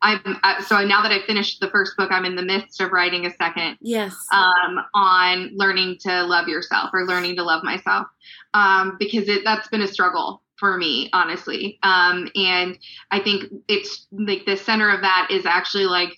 [0.00, 2.92] I'm uh, so now that I finished the first book, I'm in the midst of
[2.92, 3.78] writing a second.
[3.80, 4.14] Yes.
[4.32, 8.06] Um, on learning to love yourself or learning to love myself,
[8.54, 11.78] um, because it that's been a struggle for me, honestly.
[11.82, 12.78] Um, and
[13.10, 16.10] I think it's like the center of that is actually like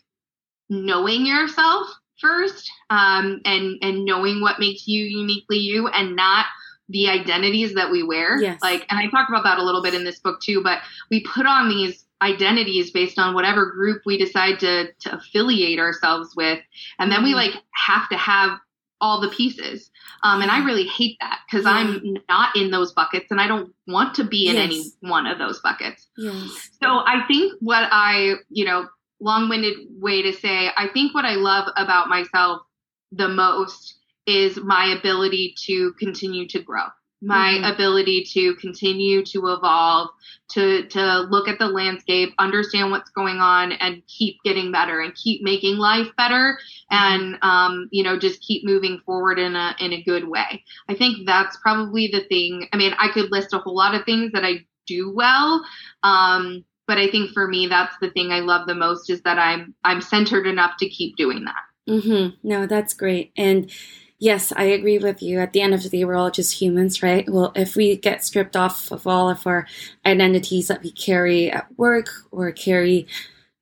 [0.68, 1.88] knowing yourself
[2.20, 6.46] first um, and and knowing what makes you uniquely you and not
[6.90, 8.60] the identities that we wear yes.
[8.62, 10.80] like and i talk about that a little bit in this book too but
[11.10, 16.34] we put on these identities based on whatever group we decide to to affiliate ourselves
[16.36, 16.58] with
[16.98, 17.28] and then mm-hmm.
[17.28, 18.58] we like have to have
[19.00, 19.90] all the pieces
[20.22, 21.72] um, and i really hate that because yeah.
[21.72, 24.64] i'm not in those buckets and i don't want to be in yes.
[24.64, 26.68] any one of those buckets yes.
[26.82, 28.86] so i think what i you know
[29.20, 32.62] long-winded way to say I think what I love about myself
[33.12, 33.96] the most
[34.30, 36.84] is my ability to continue to grow
[37.22, 37.64] my mm-hmm.
[37.64, 40.08] ability to continue to evolve
[40.48, 45.14] to to look at the landscape understand what's going on and keep getting better and
[45.14, 46.58] keep making life better
[46.90, 50.94] and um, you know just keep moving forward in a in a good way i
[50.94, 54.32] think that's probably the thing i mean i could list a whole lot of things
[54.32, 55.62] that i do well
[56.02, 59.38] um, but I think for me that's the thing I love the most is that
[59.38, 61.62] I'm I'm centered enough to keep doing that.
[61.88, 62.48] Mm-hmm.
[62.48, 63.30] No, that's great.
[63.36, 63.70] And
[64.20, 65.40] yes, I agree with you.
[65.40, 67.28] At the end of the day, we're all just humans, right?
[67.28, 69.66] Well, if we get stripped off of all of our
[70.06, 73.08] identities that we carry at work or carry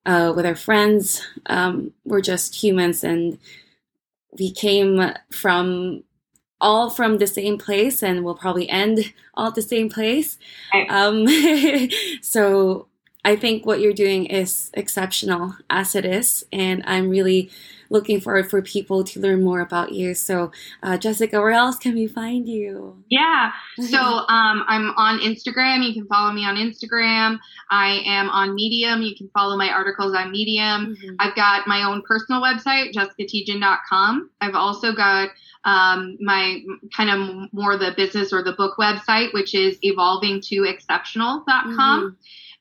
[0.05, 3.39] uh, with our friends, um, we're just humans and
[4.39, 6.03] we came from
[6.61, 10.39] all from the same place and we'll probably end all at the same place.
[10.89, 11.27] Um,
[12.21, 12.89] so
[13.25, 17.51] I think what you're doing is exceptional as it is, and I'm really
[17.91, 20.14] looking forward for people to learn more about you.
[20.14, 20.51] So,
[20.82, 23.03] uh, Jessica, where else can we find you?
[23.09, 25.86] Yeah, so um, I'm on Instagram.
[25.86, 27.39] You can follow me on Instagram.
[27.70, 29.03] I am on Medium.
[29.03, 30.97] You can follow my articles on Medium.
[30.97, 31.16] Mm-hmm.
[31.18, 34.30] I've got my own personal website, jessicatjan.com.
[34.41, 35.30] I've also got
[35.64, 36.62] um, my
[36.97, 41.45] kind of more the business or the book website, which is evolvingtoexceptional.com.
[41.45, 42.09] Mm-hmm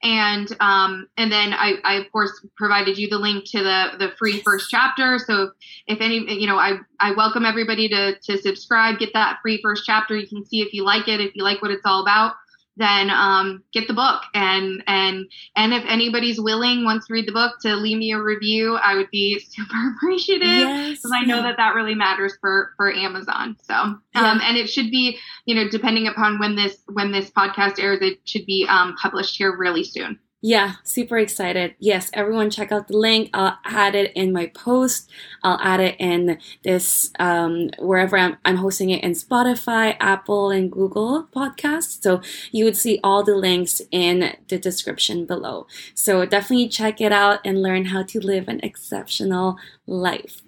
[0.04, 4.12] and um, and then I, I of course provided you the link to the the
[4.18, 5.20] free first chapter.
[5.20, 5.52] So
[5.88, 9.86] if any, you know, I I welcome everybody to to subscribe, get that free first
[9.86, 10.16] chapter.
[10.16, 12.34] You can see if you like it, if you like what it's all about
[12.78, 15.26] then um, get the book and and
[15.56, 18.96] and if anybody's willing once to read the book to leave me a review i
[18.96, 21.12] would be super appreciative because yes.
[21.14, 24.40] i know that that really matters for for amazon so um, yeah.
[24.44, 28.20] and it should be you know depending upon when this when this podcast airs it
[28.26, 31.74] should be um, published here really soon yeah, super excited.
[31.80, 33.32] Yes, everyone check out the link.
[33.34, 35.10] I'll add it in my post.
[35.44, 40.72] I'll add it in this um, wherever I'm, I'm hosting it in Spotify, Apple, and
[40.72, 42.04] Google podcasts.
[42.04, 42.22] So
[42.52, 45.66] you would see all the links in the description below.
[45.96, 49.58] So definitely check it out and learn how to live an exceptional
[49.88, 50.44] life.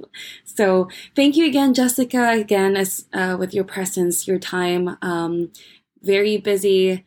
[0.46, 4.98] So thank you again, Jessica, again as uh, with your presence, your time.
[5.02, 5.52] Um,
[6.02, 7.06] very busy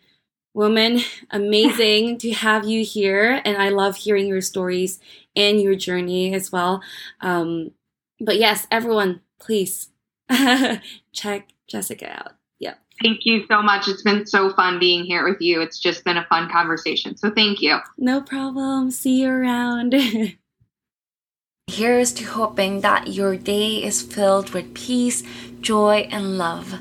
[0.55, 1.00] woman.
[1.30, 3.40] Amazing to have you here.
[3.44, 5.00] And I love hearing your stories
[5.34, 6.82] and your journey as well.
[7.20, 7.72] Um,
[8.20, 9.90] but yes, everyone, please
[11.12, 12.32] check Jessica out.
[12.61, 12.78] Yep.
[13.03, 13.88] Thank you so much.
[13.88, 15.61] It's been so fun being here with you.
[15.61, 17.16] It's just been a fun conversation.
[17.16, 17.78] So thank you.
[17.98, 18.90] No problem.
[18.90, 19.94] See you around.
[21.68, 25.22] Here's to hoping that your day is filled with peace,
[25.61, 26.78] joy, and love.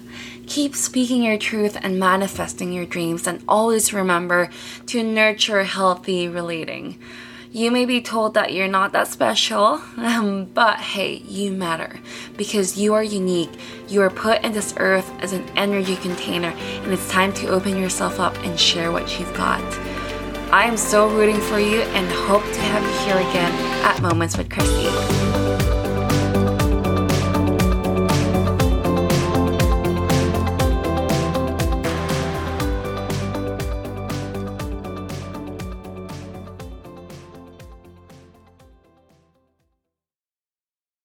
[0.52, 4.50] Keep speaking your truth and manifesting your dreams, and always remember
[4.88, 7.00] to nurture healthy relating.
[7.54, 12.02] You may be told that you're not that special, um, but hey, you matter
[12.36, 13.54] because you are unique.
[13.88, 17.78] You are put in this earth as an energy container, and it's time to open
[17.78, 19.64] yourself up and share what you've got.
[20.52, 23.54] I am so rooting for you and hope to have you here again
[23.86, 25.71] at Moments with Chrissy.